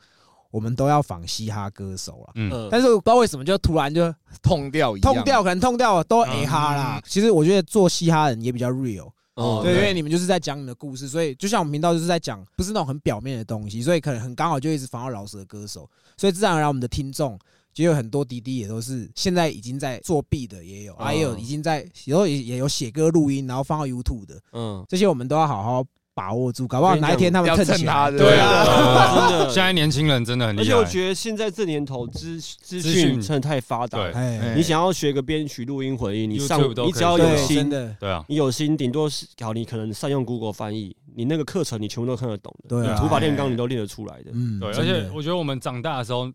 [0.51, 5.15] 我们都要仿嘻哈歌手啦，嗯，呃，但是我不知道为什么就突然就痛掉一样。
[5.15, 7.01] 痛掉，可能痛掉都 A 哈啦。
[7.07, 17.39] 其实我觉得做嘻哈人也比较 real，哦对，因为你们就是在讲你的故事，所以就像我们频道就是在讲不是那种很表面的东西，所以可能很刚好就一直防到老师的歌手，所以自然而然我们的听众。
[17.75, 25.83] 就有很多滴滴也都是现在已经在作弊的，也有，还，有已经在，有时候也也有写歌录音，然后放到 YouTube 的，嗯，这些我们都要好好
[26.15, 28.19] 把握住，搞不好哪一天他们要蹭起来，蹭他的。
[28.19, 29.49] 对啊， 真的。
[29.49, 30.63] 现在年轻人真的很厉害。
[30.63, 33.03] 而且我觉得现在这年头资资资讯。
[33.13, 33.99] 讯真的太发达。
[33.99, 34.21] 了，对。
[34.21, 42.95] 哎，你想要学个编曲、录音、混音，你上你只要有心，的，对啊，你有心，顶多是好，你可能善用 Google 翻译，你那个课程你全部都看得懂的，对啊。
[42.95, 44.31] 你土法炼钢你都练得出来的。
[44.35, 46.31] 嗯，对，而且我觉得我们长大的时候，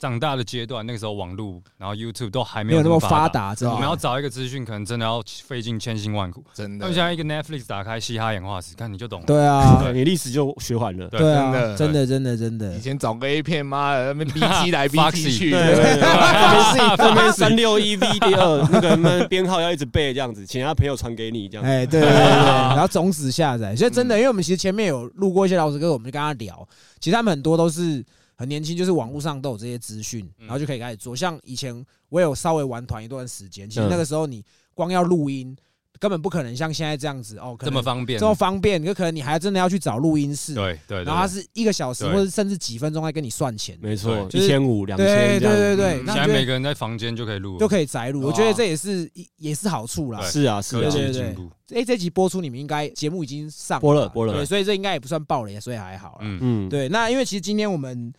[0.00, 3.28] 长大的阶段，那个时候网络，然后 YouTube 都还没没有那么发发。
[3.28, 6.42] 达，真的我们要找一个资讯，可能真的要费尽千辛万苦。
[6.54, 6.86] 真的。
[6.86, 9.26] 那么现在一个 Netflix 打开嘻哈演化史，看你就懂了。
[9.26, 11.06] 对啊，对你历史就学完了。
[11.08, 11.20] 对。
[11.20, 11.76] 对啊，真的。
[11.76, 12.74] 真的，真的，真的。
[12.74, 15.74] 以，前找个 A 片，妈的，那边 B 机来 B 机 Foxy 去，对对。
[15.74, 16.00] 对，
[16.96, 21.66] 对那边三六一 V 第二那个什么编号要一直背这样子，请他朋友传给你这样。
[21.66, 22.24] 哎，对对对对，
[22.72, 26.66] 然后种子下载，所以真的，因为我们其实前面有录过一些老师歌，我们就跟他聊，
[26.98, 28.02] 其实他们很多都是
[28.40, 31.14] 很年轻，就是网络上都有这些资讯，嗯然后就可以开始做。
[31.14, 35.54] 像以前我有稍微玩团一段时间，其实嗯那个时候你光要录音，
[35.98, 45.54] 根本不可能像现在这样子哦，这么方便，这么方便，有可能你还真的要去找录音室，对对，然后它是一个小时或者甚至几分钟在跟你算钱，没错，一千五、两对对千这样。
[45.54, 48.22] 对对，嗯现在那每个人在房间就可以录，就可以摘录。
[48.22, 50.22] 我觉得这也是一也是好处啦。
[50.22, 56.20] 是啊，是科啊，对对技进步，哎，这集播出你们应该节目已经上播了播了对，所以这应该也不算爆雷，所以还好啦。
[56.22, 58.10] 嗯，嗯，对，那因为其实今天我们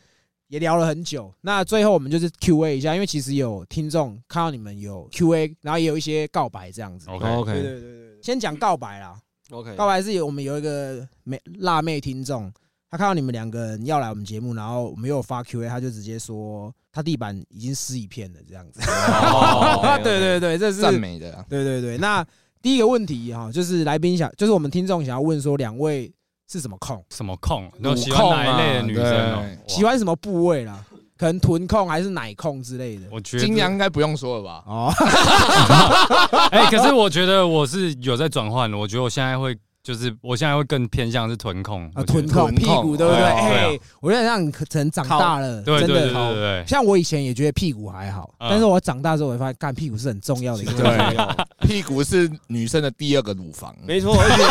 [0.51, 7.09] 也聊了很久，那最后我们就是 Q A 一下，因为其实有听众看到你们有 Q A，然后也有一些告白这样子。
[7.09, 9.17] OK 哦 OK 对对对先讲告白啦。
[9.49, 12.51] OK，告白是有我们有一个妹辣妹听众，
[12.89, 18.81] 她看到你们两个人要来我们节目，然后我们又有发 Q A，她就直接说她地板已经湿一片了这样子。
[18.81, 21.97] 哦 对对对，这是赞美的啊，对对对。
[21.97, 22.27] 那
[22.61, 26.11] 第一个问题哈，就是来宾想，就是我们听众想要问说，两位
[26.51, 27.03] 是什么控？
[27.09, 27.71] 什么控？
[27.79, 30.83] 然后喜欢哪一类的啊女生喜欢什么部位啦？
[31.17, 33.03] 可能臀控还是奶控之类的。
[33.11, 34.63] 我觉得金娘应该不用说了吧？
[34.65, 34.91] 哦，
[36.51, 39.55] 哎，可是我觉得我是有在转换的，我觉得我现在会。
[39.83, 43.23] 就是我现在会更偏向是臀控啊，臀控、屁股，对不对？
[43.23, 46.33] 哎，我在想，可能长大了，真对对对对的。
[46.33, 50.73] 对对，像我以前也觉得屁股还好，嗯但是我长大之后，我会发现，干屁股是很重要的一个。
[50.83, 53.75] 对，屁股是女生的第二个乳房。
[53.83, 54.43] 没错，而且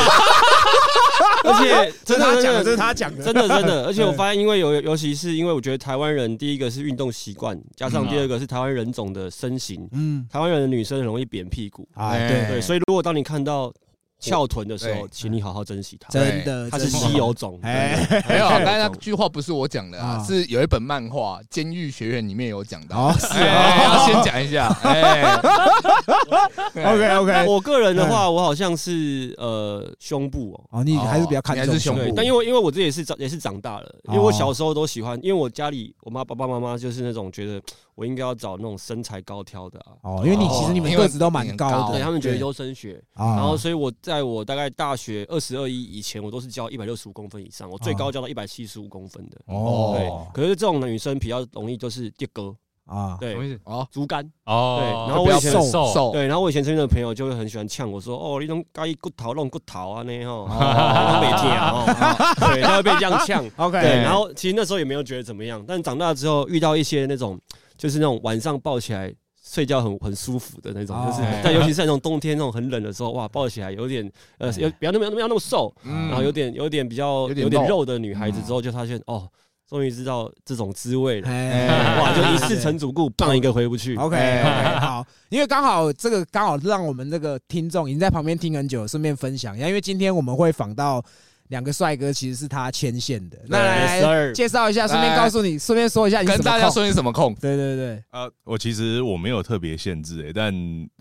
[1.45, 13.73] 而且 真的真的这是他讲的，真的真的， 而且我发现，因为有尤其是因为我觉得台湾人第一个是运动习惯，加上第二个是台湾人种的身形，嗯，台湾人的女生很容易扁屁股，啊，哎对，对，所以如果当你看到
[14.21, 18.07] 翘臀的时候对，请你好好珍惜它，真的，它是稀有种，哎。
[18.09, 20.25] 对没有啊，刚才那句话不是我讲的啊，啊。
[20.25, 23.09] 是有一本漫画《监狱学院》里面有讲到。
[23.09, 24.69] 哦，是哎，要先讲一下。
[24.83, 25.35] 哎。
[26.75, 30.79] OK OK，我个人的话，我好像是呃胸部哦。
[30.81, 37.61] 哦，你还是比较看重你还是胸部，但因为因为我这也是长也是长大了，因为我小时候都喜欢，因为我家里我妈爸爸妈妈就是那种觉得
[37.95, 42.41] 我应该要找那种身材高挑的啊，哦，因为你其实你们个子都蛮高哦的，对他们觉得对。
[42.41, 43.37] 优生学，啊。
[43.37, 49.39] 然后所以我在我大概大学二十二一以前，我都是教一百六十五公分以上，我最高教到一百七十五公分的。
[49.47, 52.55] 对哦，可是这种女生比较容易就是跌哥，
[52.87, 53.33] 啊，对。
[53.33, 53.61] 什么意思？
[53.65, 55.61] 哦，竹竿，哦，对然后我以前瘦。
[55.63, 55.93] 瘦。
[55.93, 61.85] 瘦，对，然后我以前身边的朋友就会很喜欢呛我说，哦，你拢介意骨头弄骨头啊那吼，哦你拢没听啊，哦
[62.55, 63.45] 对，他会被这样呛。
[63.57, 67.39] OK，对，然后其实那时候也没有觉得怎么样，但长大之后遇到一些那种，
[67.81, 69.11] 就是那种晚上抱起来
[69.43, 76.09] 睡觉很很舒服的那种，哦就是但尤其是在那种冬天那种很冷的时候，哇，抱起来有点呃有不要那么不要那么瘦，嗯。
[76.09, 77.67] 然后有点有点比较有点肉。
[77.67, 79.27] 肉的女孩子之后，就发现哦，
[79.67, 81.99] 终于知道这种滋味了，哎。
[81.99, 83.97] 哇，就一世成主顾，棒一个回不去。
[83.97, 89.57] OK OK 好，因为刚好这个刚好让我们这个听众已经在旁边听很久，顺便分享。
[89.57, 91.03] 一下，因为今天我们会访到
[91.51, 93.37] 两个帅哥，其实是他牵线的。
[93.47, 97.35] 那介绍一下，顺便告诉你，顺便说一下你跟大家说你什么控？
[97.41, 100.55] 对对对，啊，我其实我没有特别限制诶，但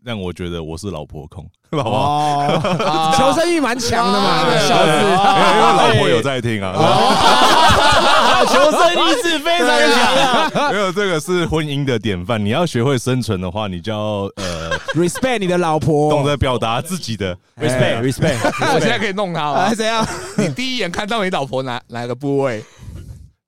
[0.04, 3.14] 但我觉得我是老婆控， 好不好？
[3.18, 4.91] 求生欲蛮强的嘛，小子。
[4.91, 6.74] 老婆有在听啊，
[8.47, 10.72] 求生意志非常强啊！
[10.72, 12.43] 没有这个是婚姻的典范。
[12.43, 14.00] 你要学会生存的话，你就要
[14.36, 18.38] 呃 respect 你的老婆，懂得表达自己的 respect respect，
[18.74, 19.76] 我现在可以弄他哎，吗？
[19.76, 20.06] 怎样？
[20.38, 22.64] 你第一眼看到你老婆哪哪个部位？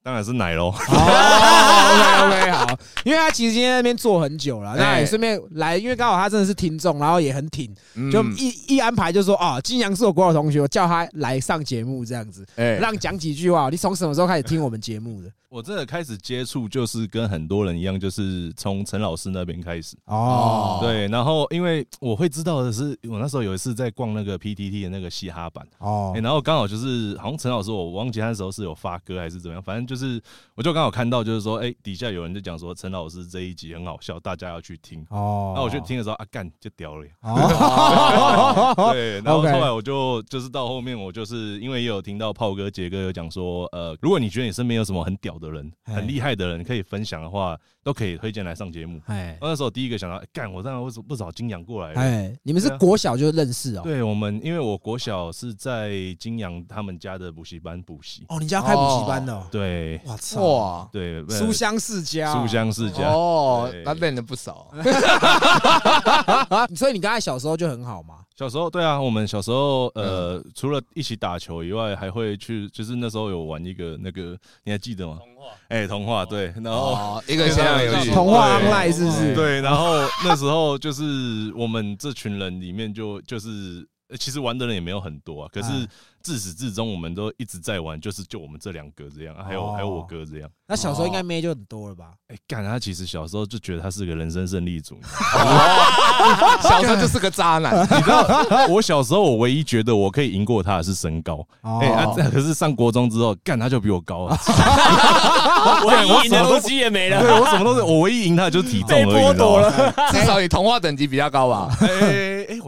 [0.03, 0.67] 当然是奶喽。
[0.67, 13.69] 哦，OK OK， 好，因为他其实今天在那边坐很久了，那哎也顺便来，因为刚好他真的是听众，然后也很挺，嗯就一一安排就说啊，金阳是我国小同学，我叫他来上节目这样子，哎让讲几句话。
[13.69, 15.31] 你从什么时候开始听我们节目的？
[15.49, 19.97] 我真的开始接触，就是跟很多人一样，就是从陈老师那边开始。
[20.05, 30.21] 哦，对，然后因为我会知道的是，我那时候有一次在逛那个 PTT 的那个嘻哈版，哦欸，然后刚好就是好像陈老师，我忘记他那时候是有发歌还是怎么样，反正就是
[30.55, 35.05] 我就刚好看到，就是说，哎、底下有人就讲说陈老师这一集很好笑，大家要去听。
[35.09, 37.05] 哦那我就听的时候啊，干就屌了。
[37.23, 49.01] 哦， 对，然后后来我就就是到后面，我就是因为也有听到炮哥、杰哥有讲说，呃，如果你觉得你身边有什么很屌的人、哎很厉害的人可以分享的话，都可以推荐来上节目。
[49.07, 51.93] 哎那时候第一个想到，哎干，我当然为什么不找金阳过来？
[51.95, 53.81] 哎，你们是国小就认识哦？
[53.83, 58.23] 对我们，因为我国小是在金阳他们家的补习班补习。
[58.29, 59.45] 哦，你家开补习班的哦？
[59.51, 63.09] 对我操，哇对，呃书香世家，书香世家。
[63.09, 64.67] 哦对，那练了不少。
[66.75, 68.15] 所以你刚才小时候就很好嘛？
[68.37, 75.17] 小时候，对啊，我们小时候呃，除了一起打球以外，还会去，就是那时候有玩一个那个，你还记得吗？
[75.19, 79.35] 童话哎，童话，对，然后哦，一个线上游戏，童话对 online 是不是？
[79.35, 83.85] 对，然后那时候就是我们这群人里面就就是呃
[84.17, 85.87] 其实玩的人也没有很多啊，可是哎
[86.23, 90.47] 自始至终我们都一直在玩，就是就我们这两个这样，啊还有哦还有我哥这样。
[90.67, 92.11] 那小时候应该妹就很多了吧？
[92.27, 94.99] 哎，干他其实小时候就觉得他是个人生胜利组，
[96.61, 98.27] 小时候就是个渣男， 你知道，
[98.69, 104.37] 我小时候我唯一觉得我可以赢过他的是身高，哦哎、啊，这可是上国中之后，干他就比我高了，
[105.87, 107.41] 唯一赢的东西也没对了。
[107.41, 110.11] 我什么都是，我唯一赢他的就是体重而已，被剥夺了你知道吗。
[110.11, 111.75] 至少你童话等级比较高吧？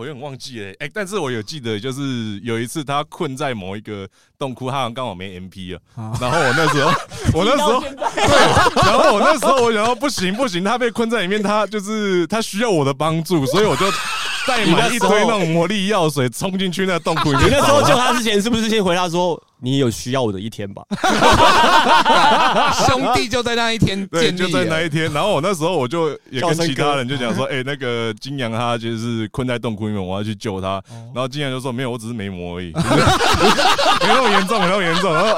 [0.04, 4.06] 我有点忘记了，哎、但是我有记得，就是有一次他困在某一个
[4.38, 6.92] 洞窟，他好像刚好没 MP 了，好然后我那时候，
[7.34, 13.86] 我那时候，对，然后我那时候我想说不行不行，他被困在里面，他就是他需要我的帮助，所以我就
[14.46, 17.48] 带满一堆那种魔力药水冲进去那个洞窟里面。
[17.48, 20.84] 你那时候救他之前，是不是先回答说你有需要我的一天吧？
[22.86, 24.84] 兄弟就在那一天对，建立就在那。
[24.84, 30.84] 一天，然后我那时候我就也跟其他人就讲说，哎、那个金阳他就是困在洞窟里面，我要去救他。
[31.16, 35.14] 然后金阳就说没有，我只是没魔而已， 就是没那么严重，没那么严重。
[35.14, 35.30] 然后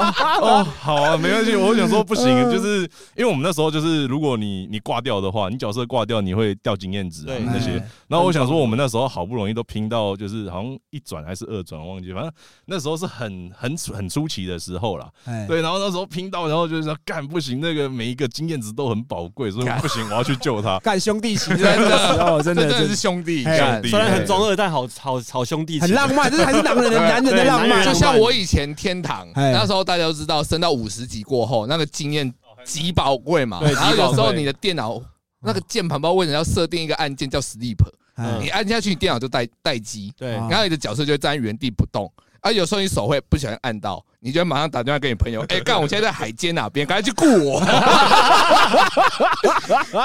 [0.41, 1.55] 哦，好啊，没关系。
[1.55, 2.81] 我想说不行，就是
[3.15, 7.87] 因为我们那时候就是如果你你挂掉的话，你角色挂掉，你会掉经验值啊对那些哎。
[8.07, 12.31] 然后我想说，我们那时候好不容易都拼到就是好像一转还是二转，我忘记，反正
[12.65, 15.09] 那时候是很很很初期的时候啦。
[15.25, 20.79] 哎，对，然后那时候拼到，然后就是说干不行，那个每一个经验值都很宝贵，所以不行，我要去救他。
[20.85, 27.83] 干兄弟情 真的哦，真的真的是兄弟，虽然很中二，但好好好兄弟情，很浪漫，这是还是男人的男人的浪漫。
[27.85, 29.51] 就像我以前天堂，哎。
[29.51, 33.59] 那时候大家都知道，升到五十级过后，那个经验极宝贵嘛。
[33.61, 35.01] 然后有时候你的电脑
[35.41, 37.77] 那个键盘不知道为什么要设定一个按键叫 sleep，
[38.15, 38.39] 哎。
[38.41, 40.35] 你按下去，你电脑就待待机，对。
[40.35, 42.11] 哦然后你的角色就会站在原地不动。
[42.45, 47.59] 啊，有时候你手会不小心按到，你就会马上打电话给你朋友， 哎，干，我现在在海街哪边，赶快去雇我。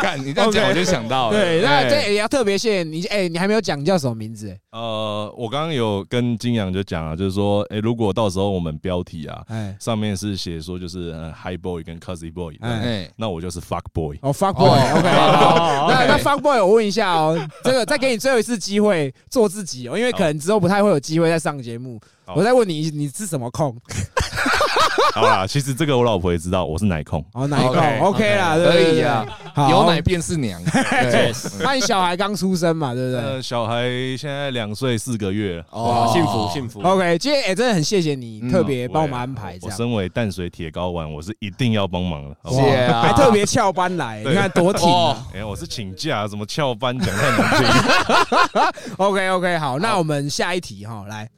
[0.03, 4.51] 干，你这样讲我就想到了，对，那哎这也要特别谢谢你，哎，你还没有讲叫什么名字？
[4.51, 14.19] 哎呃，我刚刚有跟金阳就讲啊，就是说，哎，如果到时候我们标题啊哎，上面是写说就是呃 High Boy 跟 Cozy Boy，哎哎，那我就是 Fuck Boy。
[14.21, 15.91] 哦，fuck 哦 boy，OK， 好。
[15.91, 21.99] 那那 fuck boy，我问一下哦，这个再给你最后一次机会做自己哦，因为可能之后不太会有机会再上节目。
[22.33, 23.77] 我再问你，你是什么控？
[25.15, 27.25] 好啦，其实这个我老婆也知道，我是奶控。
[27.33, 30.63] 哦，奶控 OK，？OK 啦，对可以啊，好有奶便是娘。
[30.65, 33.83] 对那你小孩刚出生嘛，对不对呃，小孩
[34.19, 35.65] 现在两岁四个月了。
[35.73, 36.81] 哇，幸福幸福。
[36.83, 42.37] ？OK，今天也，真的很谢谢你嗯特别帮我们安排这样，我身为淡水铁睾丸，我是一定要帮忙的。
[42.43, 44.89] 好不好谢谢啊还特别翘班来， 对你看多挺。
[45.35, 48.95] 哎，我是请假，怎么翘班讲太难听。
[48.99, 51.29] OK OK，好，那我们下一题哈，来，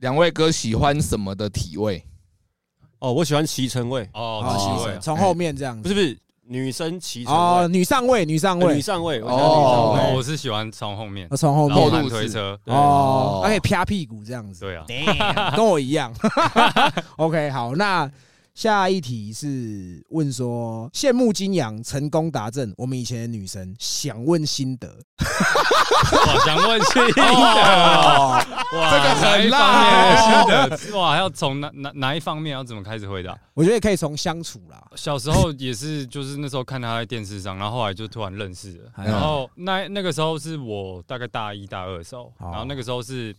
[0.00, 2.04] 两位哥喜欢什么的体位？
[3.00, 5.76] 哦，我喜欢骑乘位，哦，哦机会从后面这样。
[5.76, 5.82] 子。
[5.82, 6.18] 不是不是
[6.50, 8.66] 女生骑乘哦，位，女上位，女上位。
[8.66, 10.12] 呃女，上位，我喜欢女哦。
[10.16, 12.08] 我是喜欢从后面，从后面。
[12.08, 14.64] 推车，哦，还可以啪屁股这样子。
[14.64, 14.84] 对啊。
[15.54, 16.12] 跟我一样。
[17.18, 18.10] OK，好，那
[18.58, 24.88] 下一题是问说，羡慕金阳成功达阵，我们以前的女神想问心得。
[25.20, 30.98] 哇，想问心得，哦，哇，这个很辣方面的新的？
[30.98, 33.38] 哇，还要从哪哪哪一方面要怎么开始回答？
[33.54, 38.90] 我觉得可以从相处啦，小时候也是，就是那时候看他在电视上，然后后来就突然认识了。
[38.96, 43.32] 嗯然后那那个时候是我大概大一大二的时候，哦然后那个时候是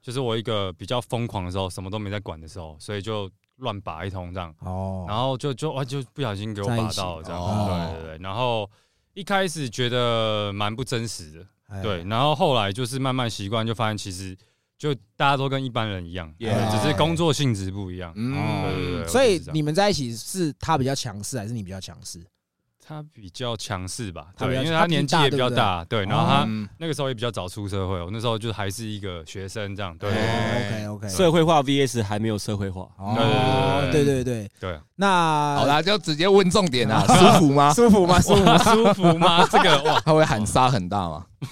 [0.00, 3.28] 就是我一个比较疯狂的时候，什么都没在管的时候，所以就
[3.60, 7.92] 乱拔一通这样，哦，然后就就啊就不小心给我拔到了这样，哦。
[7.94, 8.68] 对对对，然后
[9.14, 11.82] 一开始觉得蛮不真实的，哎。
[11.82, 14.36] 对，，然后后来就是慢慢习惯，就发现其实
[14.76, 18.12] 就大家都跟一般人一样，只是工作性质不一样。
[18.14, 22.24] 对对嗯对，所以你们在一起是他比较强势，还是你比较强势？
[22.90, 30.10] 他比较强势吧，对，因为他年纪也比较大，对，然后他嗯那个时候也比较早出社会，我那时候就还是一个学生这样，对。
[30.10, 37.72] 对对哎 OK OK，社会化 VS 还没有社会化，哦，对对对，对，那好啦，就直接问重点啦， 舒服吗？
[37.72, 38.20] 舒服吗？
[38.20, 38.58] 舒服吗？
[38.58, 39.46] 舒服吗？
[39.48, 41.24] 这个哇，他会喊杀很大吗？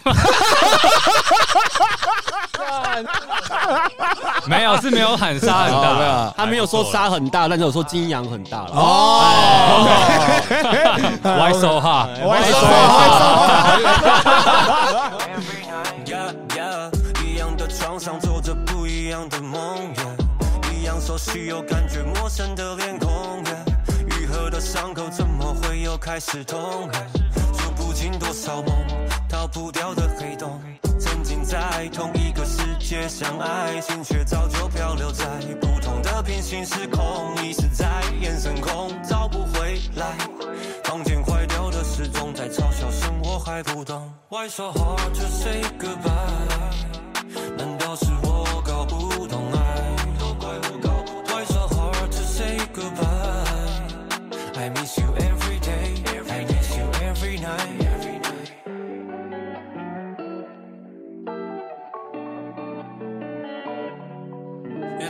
[4.49, 5.95] 没有是没有喊杀很大。
[5.95, 8.71] 没大有，他没有说沙很大，但是有说金阳很大了。
[8.73, 9.21] 哦
[11.23, 11.81] ，，Why so 说
[16.07, 16.91] Yeah, yeah，
[17.25, 19.61] 一样的床上做着不一样的梦
[20.73, 23.45] 一样熟悉又感觉陌生的脸孔
[24.07, 26.89] 愈合的伤口怎么会又开始痛
[27.55, 28.75] 数不尽多少梦，
[29.29, 30.59] 逃不掉的黑洞。
[31.49, 35.25] 在同一个世界相爱，心却早就漂流在
[35.59, 37.87] 不同的平行时空，迷失在
[38.21, 40.15] 眼神空，找不回来。
[40.85, 44.13] 房间坏掉的时钟在嘲笑生活还不懂。
[44.29, 46.13] Why so hard to say goodbye？
[47.57, 49.97] 难道是我搞不懂爱？
[50.19, 51.35] 都怪我搞不懂。
[51.35, 55.18] Why so hard to say goodbye？I miss you。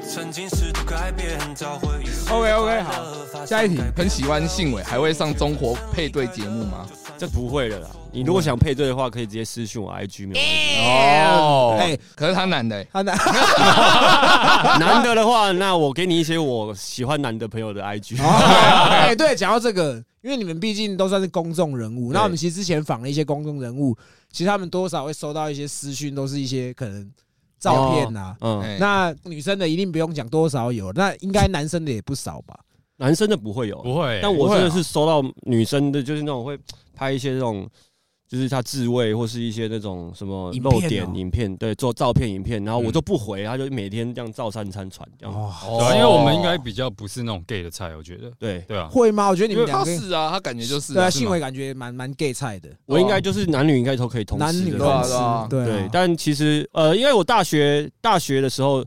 [0.09, 6.87] 也曾经试图改变，找回一丝 OK，OK，好下一题很喜欢信伟，还会上中国配对节目吗？
[7.19, 7.91] 这不会的啦。
[8.11, 10.39] 你如果想配对的话，可以直接私信我 IG 没
[10.79, 10.83] 有
[11.31, 14.81] 哦，哎，可是他男的欸，他男问题。
[14.83, 18.17] 男的的话，那我给你一些我喜欢男的朋友的 IG。
[18.23, 23.95] 哎，对，讲到这个，因为你们毕竟都算是公众人物，那我们其实之前访了一些公众人物，
[24.33, 27.11] 其实他们多少会收到一些私讯，都是一些可能
[27.59, 28.37] 照片呐。
[28.41, 28.79] 嗯，哎。
[28.79, 32.59] 那女生的一定不用讲，多少有，那应该男生的也不少吧？
[32.97, 36.59] 男生的不会有，不会，但我真的是收到女生的，就是那种会
[36.95, 37.69] 拍一些这种，
[38.29, 42.93] 就是他自慰或是一些那种什么露点影片，对，做照片影片，然后我嗯。
[42.93, 45.35] 都不回，他就每天这样照三餐传，这样。
[45.35, 49.29] 哦，对啊，因为我们应该比较不是那种 gay 的菜，我觉得，对，对啊，会吗？
[49.29, 51.21] 我觉得你们两个他是啊，他感觉就是对啊，是吗？
[51.23, 58.85] 信伟感觉蛮蛮 gay 菜的，我应该就是男女应该都可以同男时的女都吃对但其实呃，因为我大学大学的时候，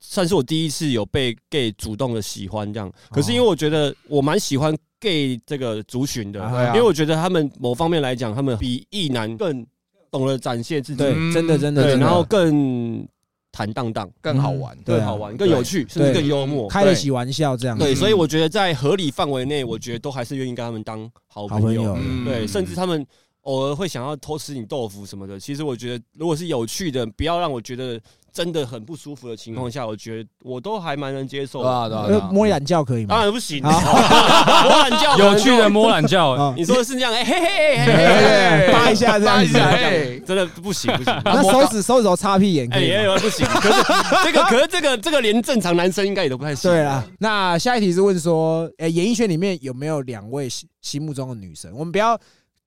[0.00, 2.90] 算是我第一次有被 gay 主动的喜欢这样。
[3.10, 6.68] 可是因为我觉得我蛮喜欢 gay 这个族群的，啊。
[6.68, 9.66] 因为我觉得他们某方面来讲，他们比异男更
[10.10, 11.32] 懂得展现自己，对，嗯。
[11.32, 12.06] 真的真的，对，真的。
[12.06, 13.06] 然后更
[13.50, 14.78] 坦荡荡、更好玩。
[14.84, 14.94] 对。
[14.94, 16.14] 啊更好玩、更有趣，甚至对。
[16.14, 16.68] 更幽默。
[16.68, 17.96] 开得起玩笑这样，对，嗯。
[17.96, 22.24] 所以我觉得在合理范围内，我觉得都还是愿意跟他们当好好朋友友。，嗯。
[22.24, 23.04] 对，甚至他们
[23.42, 25.38] 偶尔会想要偷吃你豆腐什么的。
[25.40, 28.00] 其实我觉得，如果是有趣的，不要让我觉得
[28.32, 31.90] 真的很不舒服的情况下，我觉得我都还蛮能接受对啊的。
[31.90, 33.08] 对啊对啊，呃摸懒觉可以吗？
[33.14, 41.22] 当然不行， 摸懒觉有趣的摸懒觉，啊，你说的是这样，哎嘿嘿嘿嘿嘿对嘿，扒一下这样子扒一下，哎，真的不行不行。
[41.24, 42.88] 那手指手指头擦屁眼可哎，以吗？
[42.88, 43.82] 也有不行，可是
[44.24, 46.70] 这个，可是这个，这个连正常男生应该也都不太行。
[46.70, 51.70] 对啦，那下一题是问说，哎，演艺圈里面有没有两位心心目中的女神？
[51.74, 52.18] 我们不要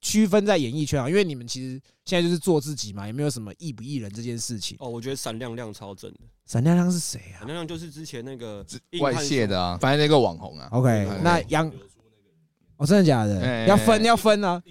[0.05, 4.77] 区分在演艺圈啊，因为你们其实现在就是做自己嘛，也没有什么艺不艺人这件事情？
[4.79, 8.63] 哦，我觉得闪亮亮超正的，闪亮亮是谁啊闪亮亮就是之前那个
[9.01, 10.69] 外泄的啊，反正那个网红啊。
[10.71, 11.67] ？OK，哎那杨，
[12.77, 13.41] 哦，真的假的？
[13.41, 14.61] 哎要分要分啊！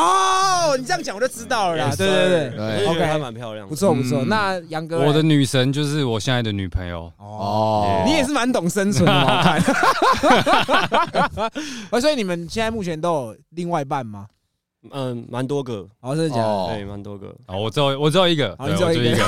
[0.00, 1.94] 哦，你这样讲我就知道了啦。
[1.96, 2.98] 对对对，OK。
[2.98, 4.22] 得还蛮漂亮的，不错不错。
[4.22, 4.28] 嗯。
[4.28, 9.60] 那杨哥，我的女神就是我现在的女朋友，哦，哦，你也是蛮懂生存的，我看。
[11.90, 14.26] 哦，所以你们现在目前都有另外一半吗？
[14.92, 16.42] 嗯，蛮多个，哦，真的假的？
[16.42, 16.70] 哦。
[16.72, 19.22] 对，蛮多个，哦，我只有我只有一个，好，你只有一个。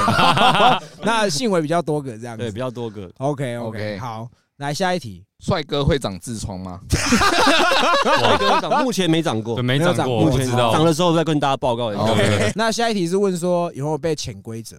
[1.05, 2.43] 那信伟比较多个这样子。
[2.43, 3.11] 对，比较多个。
[3.19, 4.27] OK OK，好，
[4.63, 5.25] 来下一题。
[5.41, 6.81] 帅哥会长痔疮吗？
[6.89, 10.85] 帅哥长目前没长过对，，没长长过，过目前知道长。
[10.85, 12.03] 的时候再跟大家报告一下。
[12.03, 14.77] OK 那下一题是问说有没有被潜规则？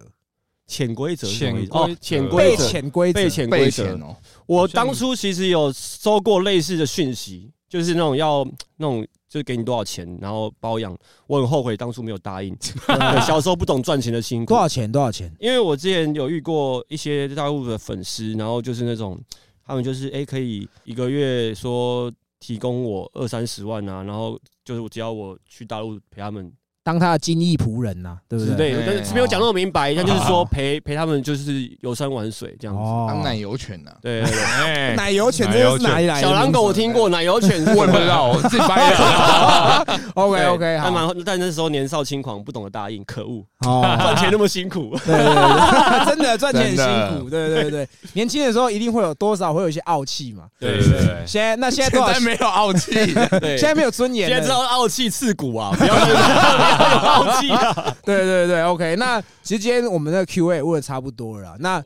[0.66, 3.20] 潜规则是什么意思，潜规哦，潜则被规则，潜规则？
[3.20, 3.94] 被潜规则。
[3.98, 4.16] 哦，
[4.46, 8.42] 我当初其实有收过类似的讯息，就是那种要
[8.78, 10.96] 那种就是给你多少钱，然后包养。
[11.26, 12.56] 我很后悔当初没有答应。
[12.88, 14.58] 对小时候不懂赚钱的辛苦多。
[14.58, 14.90] 少钱？
[14.90, 15.30] 多少钱？
[15.38, 19.20] 因为我之前有遇过一些大陆的粉丝，然后就是那种
[19.66, 26.52] 他们就是哎、诶可以一个月说提供我二三十万啊，然后就是只要我去大陆陪他们
[26.84, 28.54] 当他的金翼仆人呐，对不对？
[28.54, 32.82] 之类的，对但是没有讲那么明白，但就是哦说陪陪他们就是游山玩水这样子。
[32.82, 36.28] 哦当奶油犬呐，对对对，哎奶油犬，这个是哪里来的？
[36.28, 40.00] 小狼狗我听过， 奶油犬我也不知道，我自己掰的。
[40.14, 40.84] OK 对 OK，好。
[40.84, 44.94] 但蛮但那时候年少轻狂，不懂得答应，可恶，哦，赚钱那么辛苦。
[45.06, 47.30] 对对对， 真的赚钱很辛苦。
[47.30, 50.44] 对对对，年轻的时候一定会有多少会有一些傲气嘛。
[50.60, 52.12] 对对对，现在那现在多少？
[52.12, 52.92] 现在没有傲气，
[53.40, 54.48] 对，现在没有尊严现在知。
[54.50, 55.94] 道傲气刺骨啊，不要
[58.04, 58.96] 对对对，OK。
[58.96, 61.82] 那其实今天我们的 Q&A 问的差不多了啦，那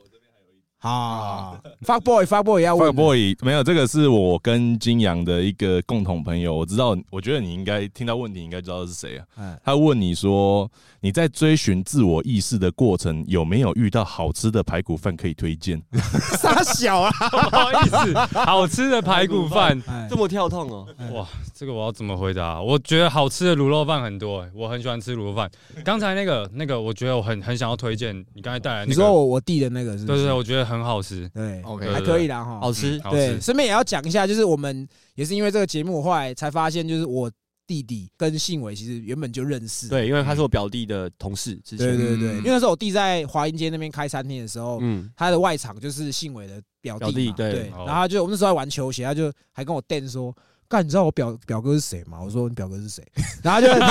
[0.79, 9.25] 啊，Fuck Boy，Fuck Boy 要问 Fuck Boy 没有，这个是我跟金阳的一个共同朋友，我知道，我觉得你应该听到问题，应该知道是谁啊？
[9.37, 10.71] 哎他问你说，
[11.01, 15.81] 你在追寻自我意识的过程，有没有遇到好吃的排骨饭可以推荐？
[16.37, 22.61] 傻小啊，不好意思，好吃的排骨饭， 哎这么跳痛哦，哇，这个我要怎么回答？
[22.61, 25.49] 我觉得好吃的卤肉饭很多、欸，我很喜欢吃卤肉饭。
[25.85, 30.07] 刚才那个那个，我觉得我很很想要推荐你刚才带来那个，你说我我弟的那个是不是？
[30.07, 32.59] 对对对，我觉得很好吃，对 OK 还可以啦哈。
[32.59, 33.01] 好吃嗯。
[33.03, 33.41] 好对，吃。
[33.41, 37.31] 顺便也要讲一下，就是我们也是因为这个节目，后来才发现，就是我
[37.69, 39.87] 弟弟跟信伟其实原本就认识。
[39.87, 42.37] 对，因为他是我表弟的同事，之前，对对对，嗯。
[42.37, 47.69] 因为那时候我弟在华阴街那边开餐厅的时候，嗯，他的外场就是信伟的表弟嘛表弟对。
[47.69, 50.35] 然后他就我们那时候在玩球鞋，他就还跟我电说。
[50.69, 52.19] 干，你知道我表表哥是谁吗？
[52.23, 53.03] 我说你表哥是谁？
[53.41, 53.87] 然后他就他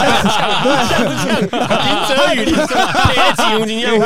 [1.85, 2.69] 林哲宇，林哲宇，
[3.13, 3.99] 铁起金样。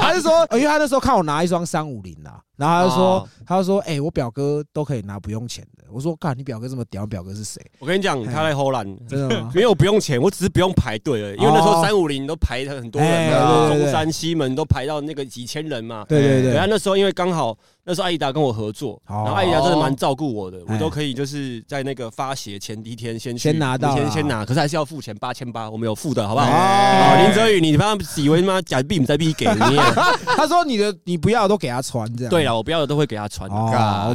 [0.00, 5.84] 他就说，因为他那时候看我拿一双三五零啦，然后他就说哦，他就说，哎，我表哥都可以拿不用钱的。
[5.92, 7.60] 我说，干，你表哥这么屌，你表哥是谁？
[7.78, 8.84] 我跟你讲，他在荷兰。
[9.06, 9.52] 真的吗？
[9.54, 16.04] 没有不用钱，我只是不用排队而已，因为那时候哦三五零都排了很多哎人中山、西门都排到那个几千人嘛。
[16.08, 26.46] 对对对然后，那时候因为刚好那时候艾迪达跟我合作，哦然后艾迪达真的蛮照顾我的，哎我都可以就是在那个发鞋前一天先先拿到先先拿，可是还是要付钱八千八，我们有付的好不好？
[27.22, 29.76] 林哲宇，你他妈以为他妈假币你在币给你？
[30.36, 32.30] 他说你的你不要都给他穿这样。
[32.30, 33.50] 对了，我不要的都会给他穿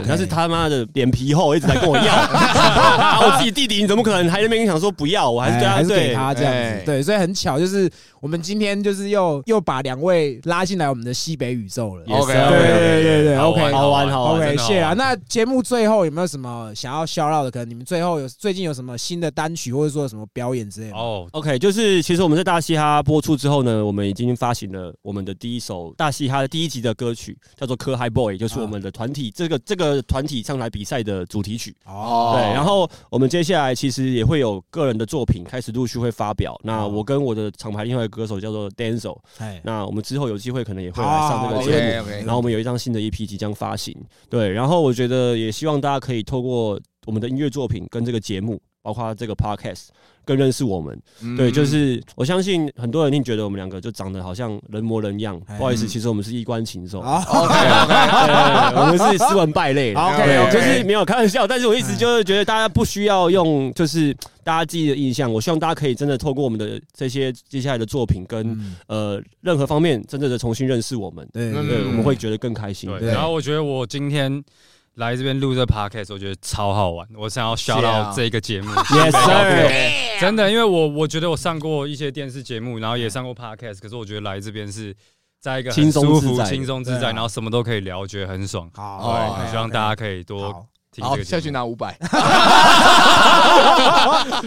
[0.08, 2.14] 但是他妈的脸皮厚，一直在跟我要。
[2.16, 5.30] 啊我自己弟弟，你怎么可能还在那边想说不要？
[5.30, 6.16] 我还是对他哎还是给对。
[6.16, 7.90] 他这样子哎，对，所以很巧，就是
[8.20, 12.04] 我们今天就是又又把两位拉进来我们的西北宇宙了。
[12.08, 14.94] OK，sir 对对对对，OK，好玩好玩 OK，谢啊。
[14.94, 17.52] 那节目最后有没有什么想要笑到的？
[17.52, 20.96] 可能你们最后有最近有什么新的单曲，或者说有什么表演之类的？
[20.96, 31.76] 哦，OK，就是其实我们在大嘻哈播出之后呢，我们已经发行了我们的第一首大嘻哈的第一集的歌曲，叫做《科 High Boy》，就是我们的团体、这个这个团体上台比赛的主题曲。
[31.86, 36.60] 哦，对，然后我们接下来其实也会有个人的作品开始陆续会发表。
[36.64, 42.10] 那哦我跟我的厂牌另外一个歌手叫做 Denzel，哎，那我们之后有机会可能也会来上这个节目。
[42.26, 43.96] 然后我们有一张新的 EP 即将发行，
[44.28, 49.88] 对，然后我觉得也希望大家可以透过我们的音乐作品跟这个节目，包括这个 Podcast，
[50.24, 50.98] 更认识我们。
[51.36, 57.02] 对，就是我相信很多人一定觉得我们两个就长得好像人模人样，哎不好意思，其实我们是衣冠禽兽。
[57.04, 59.94] 我们是斯文败类。
[59.94, 72.90] OK，对就是没有开玩笑，但是我一直就是觉得大家不需要用就是大家记忆的印象，我希望大家可以真的透过我们的这些接下来的作品跟嗯呃任何方面真正的重新认识我们，对，我们会觉得更开心。
[73.00, 74.42] 对然后我觉得我今天
[74.98, 77.08] 来这边录这 podcast，我觉得超好玩。
[77.16, 78.72] 我想要 shout out 这个节目。
[78.90, 84.96] Yes sir，真的，因为我我觉得我上过一些电视节目，然后也上过 podcast，可是我觉得来这边是
[85.40, 88.70] 在一个很轻松舒服、自在轻松自在，然后什么都可以聊，觉得很爽。
[88.74, 90.66] 好，希望大家可以多
[91.02, 91.18] 好。
[91.24, 91.98] 下去拿五百，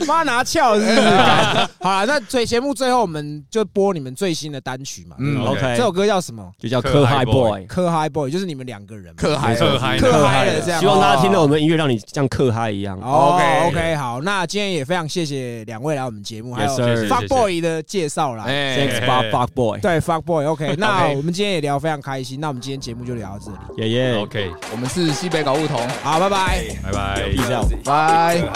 [0.07, 1.01] 妈拿翘是不是？
[1.81, 5.17] 好了，那最节目最后我们就播你们最新的单曲嘛。
[5.19, 6.51] 嗯嗯 OK 这首歌叫什么？
[6.59, 7.67] 就叫科 High Boy。
[7.67, 9.15] 科 High Boy，就是你们两个人嘛。
[9.19, 10.81] 可嗨科嗨科嗨了这样。
[10.81, 11.51] 希望大家听到我们。
[11.51, 12.97] 们音乐，让你像科嗨一样。
[13.03, 16.71] 哦 OK OK，好，那今天也非常谢谢两位来我们节目，还有.
[16.71, 18.45] Fuck Boy 的介绍啦。
[18.47, 19.81] 哎 Thanks, for Fuck Boy。
[19.81, 26.40] 对，Fuck Boy，OK， 那我们今天也聊非常开心，那我们今天节目就聊到这里，耶耶，OK，我们是西北搞梧桐，好，拜拜。
[26.83, 27.29] 拜拜。
[27.31, 27.85] Peace out。
[27.85, 28.37] 拜。
[28.37, 28.47] You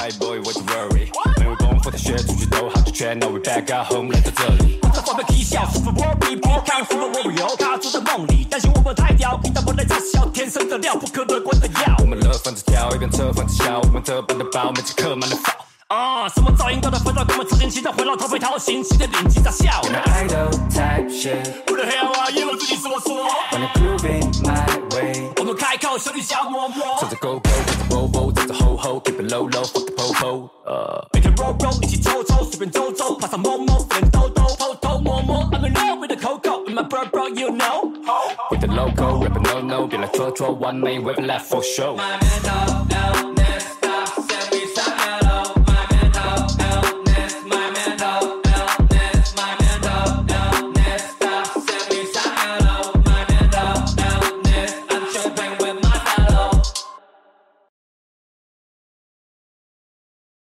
[0.66, 1.08] worry？
[1.38, 4.80] 没有功夫的学出去都好，就全 Now we back at home 来到这里。
[4.92, 12.04] 这画面啼笑，是否我比别看，是否我有他住在梦里，担心我们太屌，听到我来嘲笑，天生的料，不可乐观的药我。
[12.04, 15.52] 们乐翻着跳，一边车翻着笑，我们特班的包，每节课满了扫。
[15.88, 19.82] 啊，什么噪音都能分到，我们自信心在回绕，逃避掏心，心在脸击在笑。
[20.06, 22.56] I don't type shit, Who the hell are you？
[22.56, 24.73] 自己是我说，wanna groove in my
[25.73, 30.49] 开口，兄弟小摸摸走，着 go go，走着 Volvo，走着 ho ho，keep it low low，fuck the popo。
[30.65, 35.43] 呃，每天 roll roll，一起抽抽，随便走走，爬上某某，脸兜兜，偷偷摸摸。
[35.51, 37.91] I'm in love with the coco, in my bro bro, you know。
[38.51, 41.95] with the logo，rapper no no，别来戳戳，完美 rap left for show。
[41.95, 43.42] My mental illness